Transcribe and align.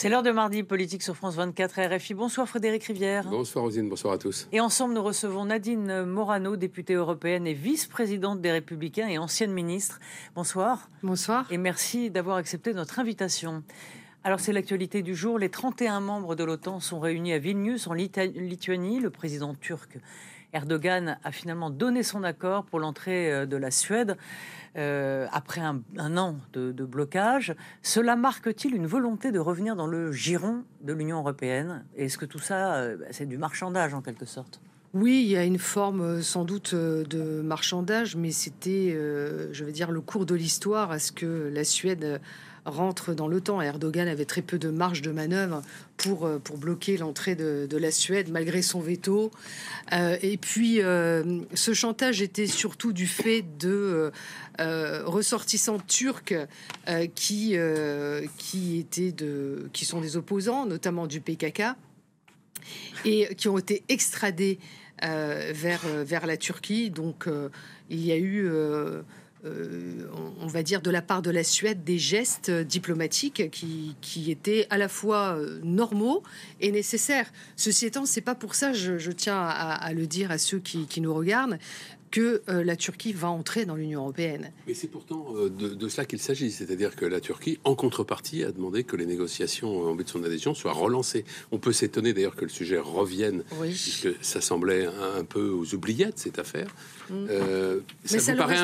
C'est 0.00 0.08
l'heure 0.08 0.22
de 0.22 0.30
mardi 0.30 0.62
politique 0.62 1.02
sur 1.02 1.14
France 1.14 1.34
24 1.34 1.94
RFI. 1.94 2.14
Bonsoir 2.14 2.48
Frédéric 2.48 2.84
Rivière. 2.84 3.28
Bonsoir 3.28 3.66
Rosine, 3.66 3.86
bonsoir 3.86 4.14
à 4.14 4.16
tous. 4.16 4.48
Et 4.50 4.58
ensemble, 4.58 4.94
nous 4.94 5.02
recevons 5.02 5.44
Nadine 5.44 6.04
Morano, 6.04 6.56
députée 6.56 6.94
européenne 6.94 7.46
et 7.46 7.52
vice-présidente 7.52 8.40
des 8.40 8.50
Républicains 8.50 9.08
et 9.08 9.18
ancienne 9.18 9.52
ministre. 9.52 10.00
Bonsoir. 10.34 10.88
Bonsoir. 11.02 11.46
Et 11.52 11.58
merci 11.58 12.08
d'avoir 12.08 12.38
accepté 12.38 12.72
notre 12.72 12.98
invitation. 12.98 13.62
Alors 14.24 14.40
c'est 14.40 14.54
l'actualité 14.54 15.02
du 15.02 15.14
jour. 15.14 15.38
Les 15.38 15.50
31 15.50 16.00
membres 16.00 16.34
de 16.34 16.44
l'OTAN 16.44 16.80
sont 16.80 16.98
réunis 16.98 17.34
à 17.34 17.38
Vilnius 17.38 17.86
en 17.86 17.92
Lituanie. 17.92 19.00
Le 19.00 19.10
président 19.10 19.54
turc 19.54 19.98
Erdogan 20.52 21.18
a 21.22 21.32
finalement 21.32 21.70
donné 21.70 22.02
son 22.02 22.24
accord 22.24 22.64
pour 22.64 22.80
l'entrée 22.80 23.32
euh, 23.32 23.46
de 23.46 23.56
la 23.56 23.70
Suède. 23.70 24.16
Euh, 24.76 25.26
après 25.32 25.60
un, 25.60 25.82
an 26.16 26.36
de, 26.52 26.70
blocage. 26.84 27.56
Cela 27.82 28.14
marque-t-il 28.14 28.72
une 28.72 28.86
volonté 28.86 29.32
de 29.32 29.40
revenir 29.40 29.74
dans 29.74 29.88
le 29.88 30.12
giron 30.12 30.62
de 30.82 30.92
l'Union 30.92 31.18
européenne? 31.18 31.84
Est-ce 31.96 32.16
que 32.16 32.24
tout 32.24 32.38
ça, 32.38 32.76
euh, 32.76 32.96
c'est 33.10 33.26
du 33.26 33.36
marchandage 33.36 33.94
en 33.94 34.00
quelque 34.00 34.26
sorte? 34.26 34.60
Oui, 34.94 35.22
il 35.24 35.28
y 35.28 35.36
a 35.36 35.44
une 35.44 35.58
forme 35.58 36.22
sans 36.22 36.44
doute 36.44 36.72
de 36.76 37.42
marchandage, 37.42 38.14
mais 38.14 38.30
c'était, 38.30 38.92
je 38.92 39.64
veux 39.64 39.72
dire, 39.72 39.90
le 39.90 40.00
cours 40.00 40.24
de 40.24 40.36
l'histoire 40.36 40.92
à 40.92 41.00
ce 41.00 41.10
que 41.10 41.50
la 41.52 41.64
Suède 41.64 42.20
rentre 42.64 43.14
dans 43.14 43.28
l'OTAN. 43.28 43.60
Erdogan 43.60 44.08
avait 44.08 44.24
très 44.24 44.42
peu 44.42 44.58
de 44.58 44.70
marge 44.70 45.02
de 45.02 45.10
manœuvre 45.10 45.62
pour, 45.96 46.26
euh, 46.26 46.38
pour 46.38 46.58
bloquer 46.58 46.96
l'entrée 46.96 47.34
de, 47.34 47.76
la 47.76 47.90
Suède, 47.90 48.30
malgré 48.30 48.62
son 48.62 48.80
veto. 48.80 49.30
Euh, 49.92 50.16
et 50.22 50.36
puis, 50.36 50.82
euh, 50.82 51.40
ce 51.54 51.72
chantage 51.72 52.20
était 52.20 52.46
surtout 52.46 52.92
du 52.92 53.06
fait 53.06 53.44
de 53.58 54.12
ressortissants 54.58 55.78
turcs 55.78 56.34
qui, 57.14 57.56
qui, 58.36 58.78
étaient 58.78 59.12
de, 59.12 59.70
qui 59.72 59.86
sont 59.86 60.02
des 60.02 60.18
opposants, 60.18 60.66
notamment 60.66 61.06
du 61.06 61.22
PKK, 61.22 61.62
et 63.06 63.34
qui 63.36 63.48
ont 63.48 63.56
été 63.56 63.84
extradés 63.88 64.58
vers, 65.00 65.80
vers 66.04 66.26
la 66.26 66.36
Turquie. 66.36 66.90
Donc, 66.90 67.26
il 67.88 68.04
y 68.04 68.12
a 68.12 68.18
eu 68.18 68.50
euh, 69.44 70.06
on 70.40 70.46
va 70.46 70.62
dire, 70.62 70.82
de 70.82 70.90
la 70.90 71.02
part 71.02 71.22
de 71.22 71.30
la 71.30 71.44
Suède, 71.44 71.84
des 71.84 71.98
gestes 71.98 72.50
diplomatiques 72.50 73.50
qui, 73.50 74.30
étaient 74.30 74.66
à 74.70 74.78
la 74.78 74.88
fois 74.88 75.36
euh, 75.36 75.60
normaux 75.62 76.22
et 76.60 76.70
nécessaires. 76.70 77.32
Ceci 77.56 77.86
étant, 77.86 78.06
c'est 78.06 78.20
pas 78.20 78.34
pour 78.34 78.54
ça, 78.54 78.72
je, 78.72 79.10
tiens 79.12 79.38
à, 79.38 79.92
le 79.92 80.06
dire 80.06 80.30
à 80.30 80.38
ceux 80.38 80.58
qui 80.58 81.00
nous 81.00 81.14
regardent, 81.14 81.58
que 82.10 82.42
euh, 82.48 82.64
la 82.64 82.76
Turquie 82.76 83.12
va 83.12 83.28
entrer 83.28 83.64
dans 83.64 83.76
l'Union 83.76 84.00
européenne. 84.00 84.52
Mais 84.66 84.74
c'est 84.74 84.88
pourtant 84.88 85.34
euh, 85.36 85.48
de, 85.48 85.88
cela 85.88 86.04
qu'il 86.04 86.18
s'agit, 86.18 86.50
c'est-à-dire 86.50 86.96
que 86.96 87.04
la 87.04 87.20
Turquie, 87.20 87.58
en 87.64 87.74
contrepartie, 87.74 88.42
a 88.42 88.52
demandé 88.52 88.84
que 88.84 88.96
les 88.96 89.06
négociations 89.06 89.82
en 89.82 89.94
vue 89.94 90.04
de 90.04 90.08
son 90.08 90.24
adhésion 90.24 90.54
soient 90.54 90.72
relancées. 90.72 91.24
On 91.52 91.58
peut 91.58 91.72
s'étonner 91.72 92.12
d'ailleurs 92.12 92.36
que 92.36 92.44
le 92.44 92.50
sujet 92.50 92.78
revienne, 92.78 93.44
puisque 93.62 94.08
ça 94.22 94.40
semblait 94.40 94.86
un, 94.86 95.24
peu 95.24 95.50
aux 95.50 95.74
oubliettes 95.74 96.18
cette 96.18 96.38
affaire. 96.38 96.74
Euh, 97.12 97.80
ça, 98.04 98.18
vous 98.18 98.38
paraît 98.38 98.56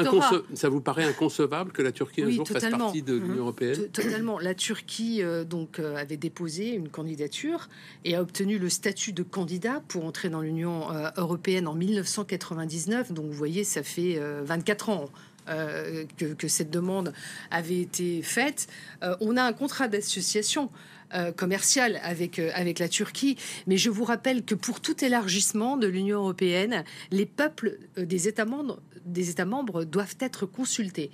ça, 0.55 0.69
vous 0.69 0.81
paraît 0.81 1.05
inconcevable 1.05 1.73
que 1.73 1.83
la 1.83 1.93
Turquie 1.93 2.23
un 2.23 2.31
jour 2.31 2.47
fasse 2.47 2.69
partie 2.71 3.03
de 3.03 3.15
l'Union 3.15 3.35
mm-hmm. 3.35 3.39
européenne 3.39 3.89
Totalement. 3.93 4.39
La 4.39 4.55
Turquie 4.55 5.23
donc 5.49 5.79
avait 5.79 6.17
déposé 6.17 6.71
une 6.75 6.89
candidature 6.89 7.69
et 8.05 8.15
a 8.15 8.23
obtenu 8.23 8.59
le 8.59 8.69
statut 8.69 9.13
de 9.13 9.23
candidat 9.23 9.83
pour 9.89 10.05
entrer 10.05 10.29
dans 10.29 10.41
l'Union 10.41 10.87
européenne 11.17 11.67
en 11.69 11.75
1999. 11.75 13.13
Donc 13.13 13.27
vous 13.27 13.33
voyez, 13.33 13.65
ça 13.65 13.83
fait 13.83 14.21
24 14.45 14.89
euh, 14.89 14.93
ans. 14.93 15.11
Euh, 15.49 16.05
que, 16.17 16.49
cette 16.49 16.71
demande 16.71 17.13
avait 17.51 17.81
été 17.81 18.23
faite. 18.23 18.67
Euh, 19.03 19.17
on 19.21 19.37
a 19.37 19.43
un 19.43 19.53
contrat 19.53 19.89
d'association 19.89 20.71
commerciale 21.37 22.01
avec, 22.03 22.41
avec 22.41 22.81
la 22.81 22.89
Turquie, 22.89 23.37
mais 23.69 23.77
je 23.77 23.91
vous 23.91 24.03
rappelle 24.03 24.45
que 24.45 24.57
pour 24.57 24.81
tout 24.81 25.05
élargissement 25.05 25.77
de 25.77 25.87
l'Union 25.87 26.19
européenne, 26.19 26.83
les 27.13 27.27
peuples 27.27 27.79
des 27.97 28.27
États 28.27 28.45
membres 28.45 29.85
doivent 29.85 30.17
être 30.19 30.47
consultés. 30.47 31.13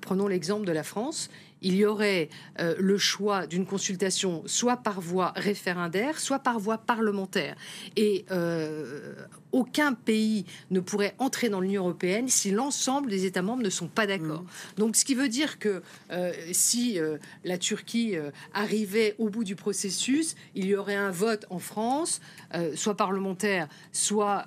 prenons 0.00 0.26
l'exemple 0.26 0.64
de 0.64 0.72
la 0.72 0.82
France 0.82 1.28
il 1.62 1.74
y 1.74 1.84
aurait 1.84 2.28
euh, 2.58 2.74
le 2.78 2.98
choix 2.98 3.46
d'une 3.46 3.66
consultation 3.66 4.42
soit 4.46 4.78
par 4.78 5.00
voie 5.00 5.32
référendaire, 5.36 6.18
soit 6.18 6.38
par 6.38 6.58
voie 6.58 6.78
parlementaire. 6.78 7.56
Et 7.96 8.24
euh, 8.30 9.14
aucun 9.52 9.94
pays 9.94 10.46
ne 10.70 10.80
pourrait 10.80 11.14
entrer 11.18 11.48
dans 11.48 11.60
l'Union 11.60 11.82
européenne 11.82 12.28
si 12.28 12.50
l'ensemble 12.50 13.10
des 13.10 13.26
États 13.26 13.42
membres 13.42 13.62
ne 13.62 13.70
sont 13.70 13.88
pas 13.88 14.06
d'accord. 14.06 14.42
Mmh. 14.42 14.78
Donc, 14.78 14.96
ce 14.96 15.04
qui 15.04 15.14
veut 15.14 15.28
dire 15.28 15.58
que 15.58 15.82
euh, 16.10 16.32
si 16.52 16.98
la 17.44 17.58
Turquie 17.58 18.16
arrivait 18.52 19.14
au 19.18 19.28
bout 19.28 19.44
du 19.44 19.56
processus, 19.56 20.36
il 20.54 20.66
y 20.66 20.74
aurait 20.74 20.94
un 20.94 21.10
vote 21.10 21.46
en 21.50 21.58
France, 21.58 22.20
soit 22.74 22.96
parlementaire, 22.96 23.68
soit 23.92 24.44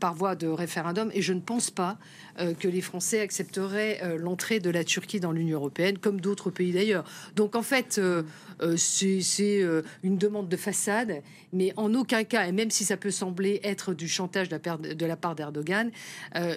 par 0.00 0.14
voie 0.14 0.34
de 0.34 0.46
référendum. 0.46 1.10
Et 1.14 1.22
je 1.22 1.32
ne 1.32 1.40
pense 1.40 1.70
pas 1.70 1.98
que 2.36 2.68
les 2.68 2.80
Français 2.80 3.20
accepteraient 3.20 4.18
l'entrée 4.18 4.60
de 4.60 4.70
la 4.70 4.84
Turquie 4.84 5.20
dans 5.20 5.32
l'Union 5.32 5.58
européenne, 5.58 5.98
comme 5.98 6.20
d'autres 6.20 6.43
pays 6.50 6.72
d'ailleurs. 6.72 7.04
Donc 7.36 7.54
en 7.56 7.62
fait, 7.62 7.98
euh, 7.98 8.22
euh, 8.62 8.76
c'est 8.76 9.62
euh, 9.62 9.82
une 10.02 10.18
demande 10.18 10.48
de 10.48 10.56
façade, 10.56 11.22
mais 11.52 11.72
en 11.76 11.92
aucun 11.94 12.24
cas, 12.24 12.46
et 12.46 12.52
même 12.52 12.70
si 12.70 12.84
ça 12.84 12.96
peut 12.96 13.10
sembler 13.10 13.60
être 13.62 13.94
du 13.94 14.08
chantage 14.08 14.48
de 14.48 15.06
la 15.06 15.16
part 15.16 15.34
d'Erdogan, 15.34 15.90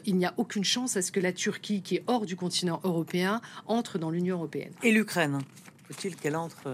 il 0.06 0.16
n'y 0.16 0.26
a 0.26 0.34
aucune 0.38 0.64
chance 0.64 0.98
à 0.98 1.02
ce 1.02 1.12
que 1.12 1.20
la 1.20 1.32
Turquie, 1.32 1.82
qui 1.82 1.96
est 1.96 2.04
hors 2.08 2.26
du 2.26 2.36
continent 2.36 2.80
européen, 2.84 3.42
entre 3.68 4.00
dans 4.00 4.10
l'Union 4.10 4.38
européenne. 4.38 4.72
Et 4.84 4.92
l'Ukraine? 4.92 5.40
Faut-il 5.90 6.16
qu'elle 6.16 6.36
entre 6.36 6.74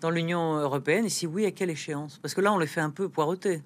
dans 0.00 0.10
l'Union 0.10 0.56
européenne? 0.56 1.04
Et 1.04 1.08
si 1.08 1.26
oui, 1.26 1.46
à 1.46 1.50
quelle 1.50 1.70
échéance? 1.70 2.18
Parce 2.22 2.34
que 2.34 2.40
là, 2.40 2.52
on 2.52 2.58
les 2.58 2.66
fait 2.66 2.80
un 2.80 2.90
peu 2.90 3.08
poireauter. 3.08 3.62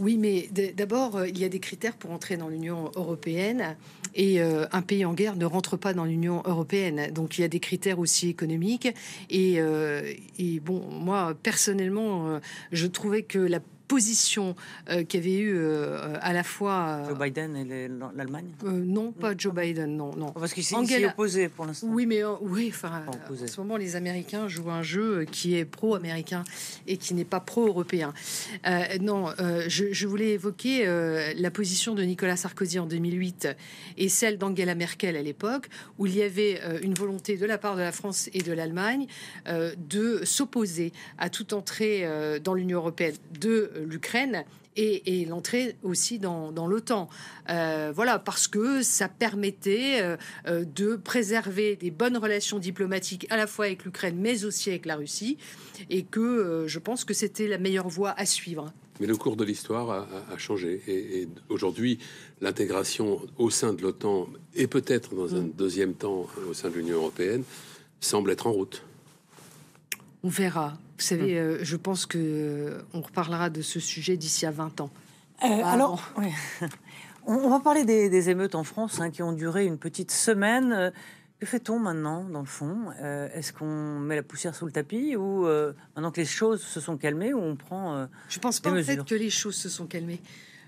Oui, 0.00 0.16
mais 0.16 0.48
d'abord, 0.74 1.16
euh, 1.16 1.28
il 1.28 1.38
y 1.38 1.44
a 1.44 1.50
des 1.50 1.60
critères 1.60 1.94
pour 1.94 2.10
entrer 2.12 2.38
dans 2.38 2.48
l'Union 2.48 2.90
européenne 2.96 3.76
et 4.14 4.40
euh, 4.40 4.64
un 4.72 4.80
pays 4.80 5.04
en 5.04 5.12
guerre 5.12 5.36
ne 5.36 5.44
rentre 5.44 5.76
pas 5.76 5.92
dans 5.92 6.06
l'Union 6.06 6.42
européenne. 6.46 7.12
Donc 7.12 7.36
il 7.36 7.42
y 7.42 7.44
a 7.44 7.48
des 7.48 7.60
critères 7.60 7.98
aussi 7.98 8.30
économiques. 8.30 8.88
Et, 9.28 9.60
euh, 9.60 10.10
et 10.38 10.58
bon, 10.58 10.82
moi, 10.90 11.34
personnellement, 11.42 12.40
je 12.72 12.86
trouvais 12.86 13.24
que 13.24 13.38
la 13.38 13.60
position 13.90 14.54
euh, 14.88 15.02
qu'avait 15.02 15.36
eu 15.36 15.56
euh, 15.56 16.14
à 16.20 16.32
la 16.32 16.44
fois 16.44 17.00
euh, 17.02 17.08
Joe 17.08 17.18
Biden 17.18 17.56
et 17.56 17.88
l'Allemagne? 18.14 18.46
Non, 18.62 19.10
pas 19.10 19.36
Joe 19.36 19.52
Biden, 19.52 19.96
non, 19.96 20.14
non. 20.14 20.30
Parce 20.30 20.54
qu'il 20.54 20.62
s'est 20.62 21.04
opposé 21.06 21.48
pour 21.48 21.66
l'instant. 21.66 21.88
Oui, 21.90 22.06
mais 22.06 22.22
oui, 22.40 22.70
enfin, 22.72 23.02
en 23.08 23.46
ce 23.46 23.60
moment, 23.60 23.76
les 23.76 23.96
Américains 23.96 24.46
jouent 24.46 24.70
un 24.70 24.84
jeu 24.84 25.24
qui 25.24 25.56
est 25.56 25.64
pro-américain 25.64 26.44
et 26.86 26.98
qui 26.98 27.14
n'est 27.14 27.24
pas 27.24 27.40
pro-européen. 27.40 28.14
non, 29.00 29.34
je, 29.66 29.92
je, 29.92 30.06
voulais 30.06 30.30
évoquer 30.30 30.84
la 31.36 31.50
position 31.50 31.96
de 31.96 32.04
Nicolas 32.04 32.36
Sarkozy 32.36 32.78
en 32.78 32.86
2008 32.86 33.48
et 33.98 34.08
celle 34.08 34.38
d'Angela 34.38 34.76
Merkel 34.76 35.16
à 35.16 35.22
l'époque, 35.22 35.68
où 35.98 36.06
il 36.06 36.14
y 36.14 36.22
avait 36.22 36.60
une 36.82 36.94
volonté 36.94 37.36
de 37.36 37.46
la 37.46 37.58
part 37.58 37.74
de 37.74 37.82
la 37.82 37.92
France 37.92 38.30
et 38.34 38.42
de 38.42 38.52
l'Allemagne 38.52 39.06
de 39.46 40.24
s'opposer 40.24 40.92
à 41.18 41.28
toute 41.28 41.52
entrée 41.52 42.06
dans 42.44 42.54
l'Union 42.54 42.78
européenne 42.78 43.16
de 43.40 43.79
l'Ukraine 43.84 44.44
et, 44.76 45.24
l'entrée 45.26 45.76
aussi 45.82 46.18
dans, 46.18 46.66
l'OTAN. 46.66 47.08
Euh, 47.48 47.92
voilà, 47.94 48.18
parce 48.18 48.48
que 48.48 48.82
ça 48.82 49.08
permettait 49.08 50.00
euh, 50.00 50.16
euh, 50.46 50.64
de 50.64 50.96
préserver 50.96 51.76
des 51.76 51.90
bonnes 51.90 52.16
relations 52.16 52.58
diplomatiques 52.58 53.26
à 53.30 53.36
la 53.36 53.46
fois 53.46 53.66
avec 53.66 53.84
l'Ukraine, 53.84 54.16
mais 54.18 54.44
aussi 54.44 54.70
avec 54.70 54.86
la 54.86 54.96
Russie, 54.96 55.36
et 55.88 56.02
que 56.02 56.64
je 56.66 56.78
pense 56.78 57.04
que 57.04 57.14
c'était 57.14 57.48
la 57.48 57.58
meilleure 57.58 57.88
voie 57.88 58.14
à 58.16 58.26
suivre. 58.26 58.72
Mais 59.00 59.06
le 59.06 59.16
cours 59.16 59.36
de 59.36 59.44
l'histoire 59.44 59.90
a, 59.90 60.38
changé. 60.38 60.82
Et, 60.86 61.26
aujourd'hui, 61.48 61.98
l'intégration 62.42 63.20
au 63.38 63.48
sein 63.48 63.72
de 63.72 63.82
l'OTAN, 63.82 64.28
et 64.54 64.66
peut-être 64.66 65.14
dans 65.14 65.34
un 65.34 65.42
mm. 65.42 65.52
deuxième 65.52 65.94
temps 65.94 66.26
au 66.48 66.54
sein 66.54 66.68
de 66.68 66.74
l'Union 66.74 66.96
européenne, 66.96 67.44
semble 68.00 68.30
être 68.30 68.46
en 68.46 68.52
route. 68.52 68.82
On 70.22 70.28
verra. 70.28 70.76
Vous 70.98 71.04
savez, 71.04 71.40
hum. 71.40 71.46
euh, 71.46 71.58
je 71.62 71.76
pense 71.76 72.06
que 72.06 72.18
euh, 72.18 72.82
on 72.92 73.00
reparlera 73.00 73.50
de 73.50 73.62
ce 73.62 73.80
sujet 73.80 74.16
d'ici 74.16 74.46
à 74.46 74.50
20 74.50 74.80
ans. 74.80 74.90
Euh, 75.42 75.46
alors, 75.64 76.12
on, 77.26 77.48
va 77.48 77.60
parler 77.60 77.84
des, 77.84 78.30
émeutes 78.30 78.54
en 78.54 78.64
France 78.64 79.00
hein, 79.00 79.10
qui 79.10 79.22
ont 79.22 79.32
duré 79.32 79.64
une 79.64 79.78
petite 79.78 80.10
semaine. 80.10 80.92
Que 81.38 81.46
fait-on 81.46 81.78
maintenant, 81.78 82.24
dans 82.24 82.40
le 82.40 82.46
fond? 82.46 82.92
Est-ce 83.00 83.54
qu'on 83.54 83.98
met 83.98 84.14
la 84.14 84.22
poussière 84.22 84.54
sous 84.54 84.66
le 84.66 84.72
tapis 84.72 85.16
ou 85.16 85.46
maintenant 85.96 86.10
que 86.10 86.20
les 86.20 86.26
choses 86.26 86.60
se 86.60 86.80
sont 86.80 86.98
calmées, 86.98 87.32
ou 87.32 87.40
on 87.40 87.56
prend 87.56 88.06
Je 88.28 88.38
pense 88.38 88.60
pas 88.60 88.70
en 88.70 88.82
fait 88.82 89.02
que 89.02 89.14
les 89.14 89.30
choses 89.30 89.56
se 89.56 89.70
sont 89.70 89.86
calmées. 89.86 90.20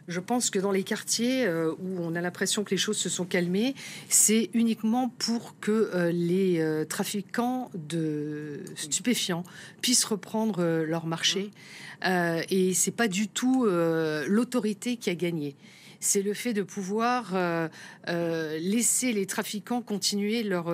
Je 0.08 0.20
pense 0.20 0.50
que 0.50 0.58
dans 0.58 0.72
les 0.72 0.82
quartiers 0.82 1.46
euh, 1.46 1.72
où 1.72 2.00
on 2.00 2.14
a 2.14 2.20
l'impression 2.20 2.64
que 2.64 2.70
les 2.70 2.76
choses 2.76 2.98
se 2.98 3.08
sont 3.08 3.24
calmées, 3.24 3.74
c'est 4.08 4.50
uniquement 4.52 5.08
pour 5.08 5.58
que 5.60 5.90
euh, 5.94 6.10
les 6.10 6.60
euh, 6.60 6.84
trafiquants 6.84 7.70
de 7.74 8.60
stupéfiants 8.74 9.44
puissent 9.80 10.04
reprendre 10.04 10.64
leur 10.86 11.06
marché. 11.06 11.50
et 12.04 12.74
c'est 12.74 12.96
pas 12.96 13.06
du 13.06 13.28
tout 13.28 13.64
l'autorité 13.66 14.96
qui 14.96 15.10
a 15.10 15.14
gagné 15.14 15.56
c'est 16.00 16.22
le 16.22 16.34
fait 16.34 16.52
de 16.52 16.62
pouvoir 16.62 17.34
laisser 18.08 19.12
les 19.12 19.26
trafiquants 19.26 19.82
continuer 19.82 20.42
leur, 20.42 20.66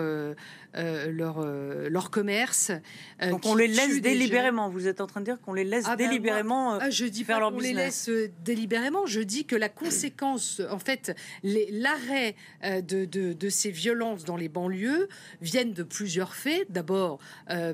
euh, 0.79 1.11
leur, 1.11 1.39
euh, 1.41 1.89
leur 1.89 2.11
commerce. 2.11 2.71
Euh, 3.21 3.31
Donc 3.31 3.47
on 3.47 3.57
les 3.57 3.67
laisse 3.67 4.01
délibérément. 4.01 4.69
Vous 4.69 4.87
êtes 4.87 5.01
en 5.01 5.09
train 5.09 5.21
de 5.21 5.25
dire 5.25 5.41
qu'on 5.41 5.53
les 5.53 5.65
laisse 5.65 5.87
ah 5.89 5.97
ben 5.97 6.09
délibérément 6.09 6.75
ah, 6.75 6.91
je 6.91 7.05
dis 7.05 7.25
faire 7.25 7.41
leur 7.41 7.51
business. 7.51 8.07
On 8.07 8.13
les 8.13 8.21
laisse 8.21 8.33
délibérément. 8.45 9.05
Je 9.07 9.21
dis 9.21 9.45
que 9.45 9.57
la 9.57 9.69
conséquence, 9.69 10.63
en 10.71 10.79
fait, 10.79 11.17
l'arrêt 11.43 12.37
de, 12.63 13.05
de, 13.05 13.33
de, 13.33 13.49
ces 13.49 13.71
violences 13.71 14.25
dans 14.25 14.37
les 14.37 14.49
banlieues 14.49 15.09
viennent 15.41 15.73
de 15.73 15.83
plusieurs 15.83 16.35
faits. 16.37 16.71
D'abord 16.71 17.19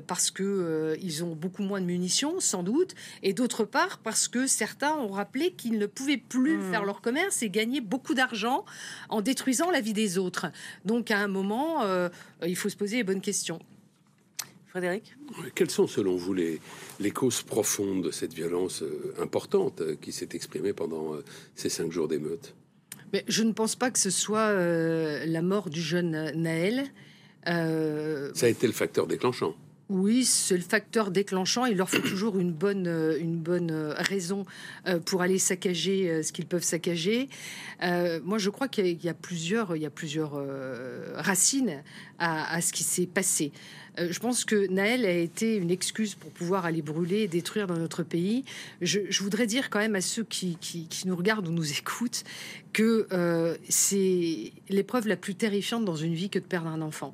parce 0.07 0.31
que 0.31 0.97
ils 0.99 1.23
ont 1.23 1.35
beaucoup 1.35 1.63
moins 1.63 1.81
de 1.81 1.85
munitions, 1.85 2.39
sans 2.39 2.63
doute, 2.63 2.95
et 3.21 3.33
d'autre 3.33 3.65
part 3.65 3.99
parce 3.99 4.27
que 4.27 4.47
certains 4.47 4.95
ont 4.95 5.11
rappelé 5.11 5.51
qu'ils 5.51 5.77
ne 5.77 5.85
pouvaient 5.85 6.17
plus 6.17 6.57
hmm. 6.57 6.71
faire 6.71 6.85
leur 6.85 7.01
commerce 7.01 7.43
et 7.43 7.49
gagner 7.49 7.81
beaucoup 7.81 8.15
d'argent 8.15 8.65
en 9.09 9.21
détruisant 9.21 9.69
la 9.69 9.81
vie 9.81 9.93
des 9.93 10.17
autres. 10.17 10.47
Donc 10.85 11.11
à 11.11 11.19
un 11.19 11.27
moment, 11.27 11.83
il 12.43 12.55
faut 12.55 12.69
se 12.69 12.75
poser 12.75 12.94
les 12.95 13.03
bonnes 13.03 13.21
questions. 13.21 13.59
Frédéric? 14.67 15.15
Quelles 15.55 15.69
sont, 15.69 15.87
selon 15.87 16.17
vous, 16.17 16.33
les, 16.33 16.59
les 16.99 17.11
causes 17.11 17.43
profondes 17.43 18.03
de 18.03 18.11
cette 18.11 18.33
violence 18.33 18.81
euh, 18.81 19.13
importante 19.19 19.79
euh, 19.79 19.95
qui 19.95 20.11
s'est 20.11 20.29
exprimée 20.33 20.73
pendant 20.73 21.13
euh, 21.13 21.23
ces 21.55 21.69
cinq 21.69 21.93
jours 21.93 22.09
d'émeute? 22.09 22.55
Mais 23.13 23.23
Je 23.29 23.43
ne 23.43 23.53
pense 23.53 23.77
pas 23.77 23.89
que 23.89 23.99
ce 23.99 24.09
soit 24.09 24.51
la 24.53 25.41
mort 25.41 25.69
du 25.69 25.79
jeune 25.79 26.31
Naël. 26.35 26.91
Ça 27.45 28.47
a 28.47 28.49
été 28.49 28.67
le 28.67 28.73
facteur 28.73 29.07
déclenchant. 29.07 29.55
Oui, 29.87 30.25
c'est 30.25 30.57
le 30.57 30.63
facteur 30.63 31.11
déclenchant. 31.11 31.65
Il 31.65 31.77
leur 31.77 31.89
faut 31.89 32.01
toujours 32.01 32.39
une 32.39 32.51
bonne, 32.51 32.87
une 33.19 33.37
bonne 33.37 33.71
raison 33.97 34.45
pour 35.05 35.21
aller 35.21 35.37
saccager 35.37 36.23
ce 36.23 36.31
qu'ils 36.31 36.47
peuvent 36.47 36.63
saccager. 36.63 37.29
moi, 37.81 38.39
je 38.39 38.49
crois 38.49 38.67
qu'il 38.67 39.03
y, 39.03 39.09
a 39.09 39.13
plusieurs, 39.13 39.75
il 39.75 39.83
y 39.83 39.85
a 39.85 39.91
plusieurs 39.91 40.43
racines 41.15 41.83
à, 42.17 42.61
ce 42.61 42.73
qui 42.73 42.83
s'est 42.83 43.05
passé. 43.05 43.51
Euh, 43.99 44.07
je 44.11 44.19
pense 44.19 44.45
que 44.45 44.67
Naël 44.67 45.05
a 45.05 45.11
été 45.11 45.55
une 45.55 45.71
excuse 45.71 46.15
pour 46.15 46.31
pouvoir 46.31 46.65
aller 46.65 46.81
brûler 46.81 47.21
et 47.21 47.27
détruire 47.27 47.67
dans 47.67 47.77
notre 47.77 48.03
pays. 48.03 48.43
Je, 48.81 48.99
voudrais 49.21 49.47
dire 49.47 49.69
quand 49.69 49.79
même 49.79 49.95
à 49.95 50.01
ceux 50.01 50.23
qui, 50.23 50.57
nous 51.05 51.15
regardent 51.15 51.47
ou 51.47 51.51
nous 51.51 51.71
écoutent 51.71 52.23
que 52.73 53.07
euh, 53.11 53.55
c'est 53.69 54.51
l'épreuve 54.69 55.07
la 55.07 55.17
plus 55.17 55.35
terrifiante 55.35 55.85
dans 55.85 55.95
une 55.95 56.13
vie 56.13 56.29
que 56.29 56.39
de 56.39 56.45
perdre 56.45 56.67
un 56.67 56.81
enfant. 56.81 57.13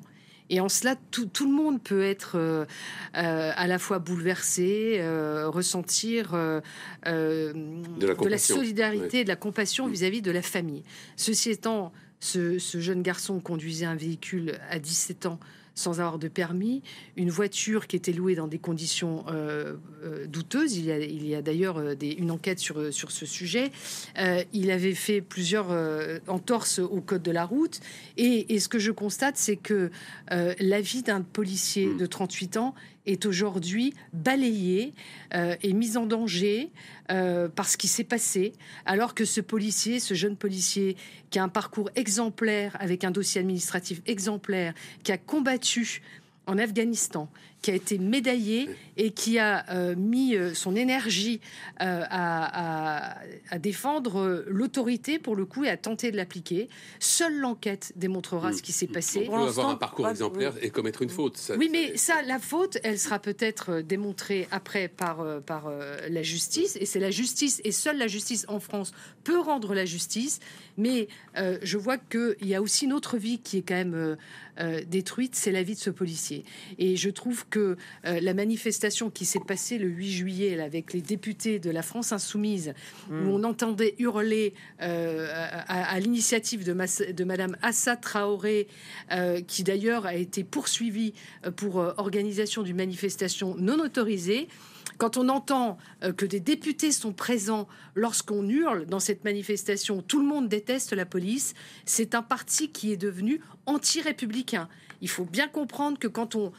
Et 0.54 0.60
en 0.60 0.70
cela, 0.70 0.96
tout, 1.12 1.30
le 1.40 1.52
monde 1.52 1.82
peut 1.82 2.04
être 2.04 2.34
euh, 2.36 2.66
à 3.14 3.68
la 3.68 3.80
fois 3.80 4.00
bouleversé, 4.00 5.02
ressentir 5.46 6.34
de, 6.34 8.28
la 8.30 8.38
solidarité, 8.38 9.24
de 9.24 9.30
la 9.30 9.36
compassion 9.36 9.88
mm. 9.88 9.92
vis-à-vis 9.92 10.20
-vis 10.20 10.24
de 10.24 10.32
la 10.32 10.42
famille. 10.42 10.84
Ceci 11.16 11.52
étant, 11.52 11.94
ce, 12.22 12.58
jeune 12.60 13.02
garçon 13.02 13.40
conduisait 13.40 13.86
un 13.86 13.96
véhicule 13.96 14.60
à 14.70 14.80
17 14.80 15.26
ans 15.26 15.40
sans 15.76 16.00
avoir 16.00 16.20
de 16.20 16.28
permis, 16.28 16.82
une 17.16 17.30
voiture 17.30 17.88
qui 17.88 17.96
était 17.96 18.12
louée 18.12 18.36
dans 18.36 18.48
des 18.48 18.60
conditions 18.60 19.26
euh, 19.30 19.76
euh, 20.04 20.28
douteuses. 20.28 20.78
Il 20.78 21.26
y 21.26 21.36
a, 21.36 21.42
d'ailleurs 21.42 21.78
euh, 21.78 21.96
une 22.02 22.32
enquête 22.32 22.60
sur, 22.60 22.94
sur 22.94 23.12
ce 23.12 23.26
sujet. 23.26 23.72
il 24.54 24.72
avait 24.72 24.94
fait 24.94 25.22
plusieurs 25.22 25.70
entorses 26.28 26.80
au 26.80 27.02
code 27.02 27.24
de 27.24 27.32
la 27.32 27.46
route. 27.46 27.80
Et, 28.18 28.54
et 28.54 28.60
ce 28.60 28.68
que 28.68 28.80
je 28.80 28.92
constate, 28.92 29.38
c'est 29.38 29.56
que 29.56 29.92
la 30.30 30.82
vie 30.82 31.04
d'un 31.04 31.22
policier 31.22 31.88
hmm. 31.88 31.98
de 31.98 32.06
38 32.06 32.58
ans 32.58 32.76
est 33.06 33.26
aujourd'hui 33.26 33.94
balayé 34.14 34.94
euh, 35.34 35.56
et 35.62 35.74
mis 35.74 35.98
en 35.98 36.06
danger 36.06 36.72
euh, 37.12 37.48
par 37.50 37.68
ce 37.68 37.78
qui 37.78 37.88
s'est 37.88 38.04
passé, 38.04 38.54
alors 38.86 39.16
que 39.16 39.26
ce 39.26 39.42
policier, 39.42 40.00
ce 40.00 40.14
jeune 40.14 40.36
policier, 40.36 40.96
qui 41.30 41.40
a 41.40 41.44
un 41.44 41.50
parcours 41.50 41.90
exemplaire, 41.96 42.76
avec 42.80 43.04
un 43.04 43.12
dossier 43.12 43.42
administratif 43.42 44.02
exemplaire, 44.06 44.74
qui 45.04 45.12
a 45.12 45.18
combattu 45.18 46.02
en 46.48 46.58
Afghanistan, 46.58 47.30
qui 47.62 47.72
a 47.72 47.76
été 47.76 47.98
médaillé 48.00 48.70
et 48.98 49.12
qui 49.12 49.40
a 49.40 49.66
euh, 49.70 49.96
mis 49.96 50.36
euh, 50.36 50.54
son 50.54 50.76
énergie 50.76 51.40
euh, 51.82 52.04
à, 52.10 53.16
défendre 53.60 54.46
l'autorité 54.48 55.20
pour 55.20 55.36
le 55.36 55.46
coup 55.46 55.64
et 55.64 55.70
à 55.70 55.78
tenter 55.78 56.12
de 56.12 56.18
l'appliquer. 56.18 56.70
Seule 57.00 57.38
l'enquête 57.38 57.94
démontrera 57.96 58.54
ce 58.54 58.62
qui 58.62 58.72
s'est 58.72 58.88
passé. 58.88 59.28
On 59.30 59.38
peut 59.38 59.50
avoir 59.50 59.70
un 59.70 59.76
parcours 59.76 60.10
exemplaire 60.10 60.54
et 60.62 60.70
commettre 60.70 61.02
une 61.02 61.10
faute. 61.10 61.52
oui, 61.58 61.70
mais 61.72 61.98
ça, 61.98 62.22
la 62.24 62.40
faute, 62.40 62.78
elle 62.84 62.98
sera 62.98 63.20
peut-être 63.20 63.82
démontrée 63.82 64.48
après 64.52 64.88
par, 64.88 65.26
par 65.42 65.72
la 66.10 66.24
justice. 66.24 66.78
Et 66.80 66.86
c'est 66.86 67.00
la 67.00 67.12
justice, 67.12 67.62
et 67.64 67.72
seule 67.72 67.98
la 67.98 68.08
justice 68.08 68.46
en 68.48 68.60
France 68.60 68.94
peut 69.24 69.40
rendre 69.40 69.74
la 69.74 69.86
justice. 69.86 70.40
Mais 70.78 71.08
je 71.38 71.78
vois 71.78 71.98
qu'il 71.98 72.48
y 72.48 72.56
a 72.56 72.62
aussi 72.62 72.86
une 72.86 72.94
autre 72.94 73.18
vie 73.18 73.40
qui 73.40 73.58
est 73.58 73.62
quand 73.62 73.76
même 73.76 74.18
détruite, 74.88 75.36
c'est 75.36 75.52
la 75.52 75.64
vie 75.64 75.76
de 75.76 75.80
ce 75.80 75.90
policier. 75.90 76.46
Et 76.78 76.96
je 76.96 77.10
trouve 77.10 77.46
que 77.52 77.78
euh, 78.06 78.20
la 78.20 78.34
manifestation 78.34 79.12
qui 79.12 79.26
s'est 79.26 79.42
passée 79.46 79.78
le 79.78 79.88
8 79.88 80.12
juillet 80.12 80.60
avec 80.60 80.94
les 80.94 81.02
députés 81.02 81.60
de 81.60 81.70
la 81.70 81.84
France 81.84 82.12
insoumise, 82.12 82.74
où 83.12 83.14
hmm. 83.14 83.30
on 83.30 83.44
entendait 83.44 83.94
hurler 84.00 84.56
euh, 84.82 85.28
à, 85.68 86.00
l'initiative 86.00 86.64
de, 86.64 87.12
de 87.12 87.24
Madame 87.24 87.56
Assa 87.62 87.96
Traoré, 87.96 88.68
euh, 89.12 89.42
qui 89.42 89.64
d'ailleurs 89.64 90.08
a 90.08 90.16
été 90.16 90.44
poursuivie 90.44 91.14
pour 91.58 91.76
organisation 91.76 92.64
d'une 92.64 92.78
manifestation 92.78 93.56
non 93.58 93.80
autorisée, 93.80 94.48
quand 94.98 95.18
on 95.18 95.30
entend 95.30 95.78
que 96.16 96.26
des 96.26 96.40
députés 96.40 96.92
sont 96.92 97.12
présents 97.12 97.68
lorsqu'on 97.96 98.48
hurle 98.48 98.86
dans 98.86 99.00
cette 99.00 99.24
manifestation, 99.24 100.04
tout 100.04 100.20
le 100.20 100.26
monde 100.28 100.48
déteste 100.48 100.94
la 100.94 101.06
police, 101.06 101.56
c'est 101.86 102.14
un 102.14 102.22
parti 102.22 102.70
qui 102.70 102.92
est 102.92 102.98
devenu 102.98 103.42
anti-républicain 103.66 104.70
il 105.02 105.10
faut 105.10 105.26
bien 105.26 105.48
comprendre 105.48 105.98
que 105.98 106.08
quand 106.08 106.36
on, 106.36 106.52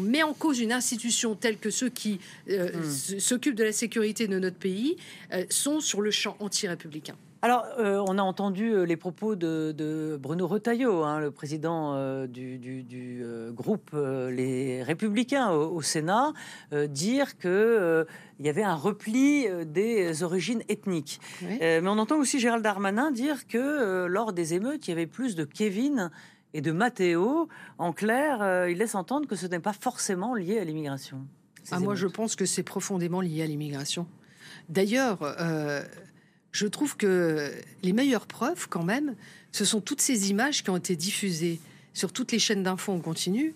met 0.00 0.22
en 0.22 0.32
cause 0.32 0.60
une 0.60 0.72
institution 0.72 1.34
telle 1.34 1.58
que 1.58 1.70
ceux 1.70 1.88
qui 1.88 2.20
euh, 2.48 2.70
hmm. 2.72 3.18
s'occupent 3.18 3.56
de 3.56 3.64
la 3.64 3.72
sécurité 3.72 4.26
de 4.26 4.38
notre 4.38 4.56
pays 4.56 4.96
euh, 5.32 5.44
sont 5.50 5.80
sur 5.80 6.00
le 6.00 6.10
champ 6.10 6.36
anti-républicain. 6.40 7.16
Alors, 7.42 7.64
euh, 7.78 8.04
on 8.06 8.18
a 8.18 8.22
entendu 8.22 8.84
les 8.84 8.96
propos 8.96 9.34
de, 9.34 10.18
Bruno 10.20 10.46
Retailleau, 10.46 11.04
hein, 11.04 11.20
le 11.20 11.30
président 11.30 12.26
du, 12.26 13.24
groupe 13.54 13.92
Les 13.94 14.82
Républicains 14.82 15.50
au, 15.50 15.80
Sénat, 15.80 16.34
dire 16.88 17.38
qu'il 17.38 18.06
il 18.40 18.46
y 18.46 18.48
avait 18.50 18.62
un 18.62 18.74
repli 18.74 19.46
des 19.64 20.22
origines 20.22 20.62
ethniques. 20.68 21.18
mais 21.40 21.80
on 21.84 21.98
entend 21.98 22.18
aussi 22.18 22.40
Gérald 22.40 22.62
Darmanin 22.62 23.10
dire 23.10 23.46
que 23.46 24.04
lors 24.04 24.34
des 24.34 24.52
émeutes, 24.52 24.86
il 24.86 24.90
y 24.90 24.92
avait 24.92 25.06
plus 25.06 25.34
de 25.34 25.44
Kevin 25.44 26.10
et 26.54 26.60
de 26.60 26.72
Matteo, 26.72 27.48
en 27.78 27.92
clair, 27.92 28.42
euh, 28.42 28.70
il 28.70 28.78
laisse 28.78 28.94
entendre 28.94 29.28
que 29.28 29.36
ce 29.36 29.46
n'est 29.46 29.60
pas 29.60 29.72
forcément 29.72 30.34
lié 30.34 30.58
à 30.58 30.64
l'immigration. 30.64 31.26
Ah, 31.70 31.78
moi, 31.78 31.94
je 31.94 32.06
pense 32.06 32.36
que 32.36 32.46
c'est 32.46 32.62
profondément 32.62 33.20
lié 33.20 33.42
à 33.42 33.46
l'immigration. 33.46 34.06
D'ailleurs, 34.68 35.18
euh, 35.22 35.82
je 36.52 36.66
trouve 36.66 36.96
que 36.96 37.52
les 37.82 37.92
meilleures 37.92 38.26
preuves, 38.26 38.68
quand 38.68 38.82
même, 38.82 39.14
ce 39.52 39.64
sont 39.64 39.80
toutes 39.80 40.00
ces 40.00 40.30
images 40.30 40.62
qui 40.62 40.70
ont 40.70 40.76
été 40.76 40.96
diffusées 40.96 41.60
sur 41.94 42.12
toutes 42.12 42.32
les 42.32 42.38
chaînes 42.38 42.62
d'infos 42.62 42.92
en 42.92 43.00
continu, 43.00 43.54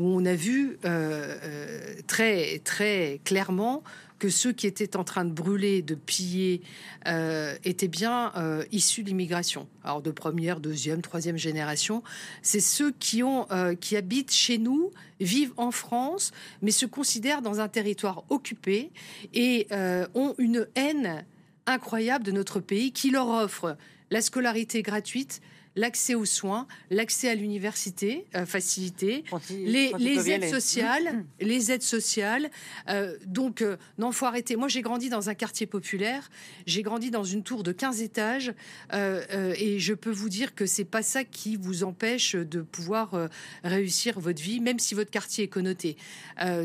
où 0.00 0.06
on 0.06 0.24
a 0.24 0.34
vu 0.34 0.78
euh, 0.84 1.94
très, 2.06 2.58
très 2.64 3.20
clairement 3.24 3.82
que 4.18 4.28
ceux 4.28 4.52
qui 4.52 4.66
étaient 4.66 4.96
en 4.96 5.04
train 5.04 5.24
de 5.24 5.32
brûler, 5.32 5.82
de 5.82 5.94
piller, 5.94 6.60
euh, 7.08 7.56
étaient 7.64 7.88
bien 7.88 8.32
euh, 8.36 8.64
issus 8.70 9.02
de 9.02 9.08
l'immigration. 9.08 9.66
Alors 9.82 10.02
de 10.02 10.10
première, 10.10 10.60
deuxième, 10.60 11.02
troisième 11.02 11.38
génération. 11.38 12.02
C'est 12.42 12.60
ceux 12.60 12.92
qui, 12.92 13.22
ont, 13.22 13.46
euh, 13.50 13.74
qui 13.74 13.96
habitent 13.96 14.32
chez 14.32 14.58
nous, 14.58 14.90
vivent 15.20 15.54
en 15.56 15.70
France, 15.70 16.32
mais 16.62 16.70
se 16.70 16.86
considèrent 16.86 17.42
dans 17.42 17.60
un 17.60 17.68
territoire 17.68 18.24
occupé 18.28 18.90
et 19.34 19.66
ont 20.14 20.34
une 20.38 20.66
haine 20.76 21.24
incroyable 21.66 22.24
de 22.24 22.32
notre 22.32 22.60
pays 22.60 22.92
qui 22.92 23.10
leur 23.10 23.28
offre 23.28 23.76
la 24.10 24.20
scolarité 24.20 24.82
gratuite, 24.82 25.40
l'accès 25.76 26.14
aux 26.14 26.24
soins, 26.24 26.66
l'accès 26.90 27.28
à 27.28 27.34
l'université 27.34 28.26
euh, 28.34 28.44
facilité, 28.44 29.24
les, 29.50 30.30
aides 30.30 30.48
sociales, 30.48 31.24
les 31.40 31.70
aides 31.70 31.82
sociales. 31.82 32.50
Euh, 32.88 33.16
donc, 33.26 33.62
euh, 33.62 33.76
non, 33.98 34.12
faut 34.12 34.26
arrêter. 34.26 34.56
Moi, 34.56 34.68
j'ai 34.68 34.82
grandi 34.82 35.08
dans 35.08 35.28
un 35.28 35.34
quartier 35.34 35.66
populaire. 35.66 36.30
J'ai 36.66 36.82
grandi 36.82 37.10
dans 37.10 37.24
une 37.24 37.42
tour 37.42 37.62
de 37.62 37.72
15 37.72 38.02
étages, 38.02 38.52
et 38.92 39.78
je 39.78 39.94
peux 39.94 40.10
vous 40.10 40.28
dire 40.28 40.54
que 40.54 40.66
c'est 40.66 40.84
pas 40.84 41.02
ça 41.02 41.24
qui 41.24 41.56
vous 41.56 41.84
empêche 41.84 42.34
de 42.34 42.62
pouvoir 42.62 43.28
réussir 43.64 44.18
votre 44.18 44.42
vie, 44.42 44.60
même 44.60 44.78
si 44.78 44.94
votre 44.94 45.10
quartier 45.10 45.44
est 45.44 45.48
connoté. 45.48 45.96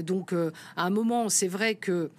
donc, 0.01 0.33
à 0.33 0.83
un 0.83 0.89
moment, 0.89 1.29
c'est 1.29 1.47
vrai 1.47 1.75
que 1.75 2.09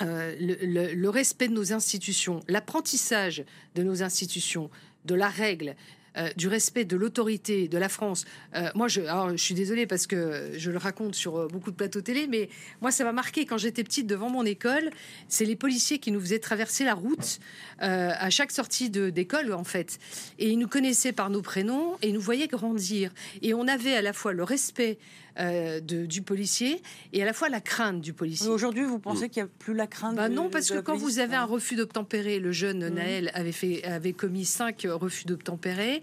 le, 0.00 1.08
respect 1.08 1.48
de 1.48 1.54
nos 1.54 1.72
institutions, 1.72 2.40
l'apprentissage 2.48 3.44
de 3.74 3.82
nos 3.82 4.02
institutions, 4.02 4.70
de 5.04 5.14
la 5.14 5.28
règle, 5.28 5.74
euh, 6.18 6.28
du 6.36 6.48
respect 6.48 6.84
de 6.84 6.96
l'autorité 6.96 7.68
de 7.68 7.78
la 7.78 7.88
France. 7.88 8.24
Euh, 8.54 8.68
moi, 8.74 8.88
je, 8.88 9.02
je 9.02 9.36
suis 9.36 9.54
désolée 9.54 9.86
parce 9.86 10.06
que 10.06 10.50
je 10.56 10.70
le 10.70 10.78
raconte 10.78 11.14
sur 11.14 11.36
euh, 11.36 11.48
beaucoup 11.48 11.70
de 11.70 11.76
plateaux 11.76 12.00
télé, 12.00 12.26
mais 12.26 12.48
moi, 12.80 12.90
ça 12.90 13.04
m'a 13.04 13.12
marqué 13.12 13.46
quand 13.46 13.58
j'étais 13.58 13.84
petite 13.84 14.06
devant 14.06 14.28
mon 14.28 14.44
école. 14.44 14.90
C'est 15.28 15.44
les 15.44 15.56
policiers 15.56 15.98
qui 15.98 16.10
nous 16.10 16.20
faisaient 16.20 16.38
traverser 16.38 16.84
la 16.84 16.94
route 16.94 17.40
à 17.80 18.30
chaque 18.30 18.50
sortie 18.50 18.90
d'école, 18.90 19.52
en 19.52 19.62
fait. 19.62 19.98
Et 20.38 20.48
ils 20.48 20.58
nous 20.58 20.66
connaissaient 20.66 21.12
par 21.12 21.30
nos 21.30 21.42
prénoms 21.42 21.96
et 22.02 22.10
nous 22.10 22.20
voyaient 22.20 22.48
grandir. 22.48 23.12
Et 23.42 23.54
on 23.54 23.68
avait 23.68 23.94
à 23.94 24.02
la 24.02 24.12
fois 24.12 24.32
le 24.32 24.42
respect 24.42 24.98
euh, 25.40 25.80
du 25.80 26.22
policier 26.22 26.82
et 27.12 27.22
à 27.22 27.24
la 27.24 27.32
fois 27.32 27.48
la 27.48 27.60
crainte 27.60 28.00
du 28.00 28.12
policier. 28.12 28.48
Aujourd'hui, 28.48 28.84
vous 28.84 28.98
pensez 28.98 29.28
qu'il 29.28 29.42
n'y 29.42 29.48
a 29.48 29.52
plus 29.58 29.74
la 29.74 29.86
crainte 29.86 30.16
bah 30.16 30.28
Non, 30.28 30.50
parce 30.50 30.70
que 30.70 30.80
quand 30.80 30.96
vous 30.96 31.20
avez 31.20 31.36
un 31.36 31.44
refus 31.44 31.76
d'obtempérer, 31.76 32.40
le 32.40 32.50
jeune 32.50 32.88
mm. 32.88 32.94
Naël 32.94 33.30
avait, 33.34 33.52
fait, 33.52 33.84
avait 33.84 34.12
commis 34.12 34.44
cinq 34.44 34.86
refus 34.90 35.26
d'obtempérer. 35.26 36.02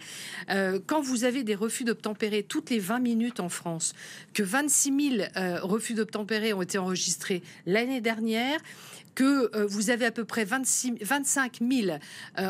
Euh, 0.49 0.79
quand 0.85 1.01
vous 1.01 1.25
avez 1.25 1.43
des 1.43 1.55
refus 1.55 1.83
d'obtempérer 1.83 2.43
toutes 2.43 2.69
les 2.69 2.79
20 2.79 2.99
minutes 2.99 3.39
en 3.39 3.49
France, 3.49 3.93
que 4.33 4.43
26 4.43 5.17
000 5.17 5.29
euh, 5.35 5.59
refus 5.61 5.95
d'obtempérer 5.95 6.53
ont 6.53 6.61
été 6.61 6.77
enregistrés 6.77 7.43
l'année 7.65 8.01
dernière, 8.01 8.59
que 9.15 9.65
vous 9.65 9.91
avez 9.91 10.05
à 10.05 10.11
peu 10.11 10.25
près 10.25 10.43
26, 10.43 10.95
25 11.01 11.59
000 11.61 11.97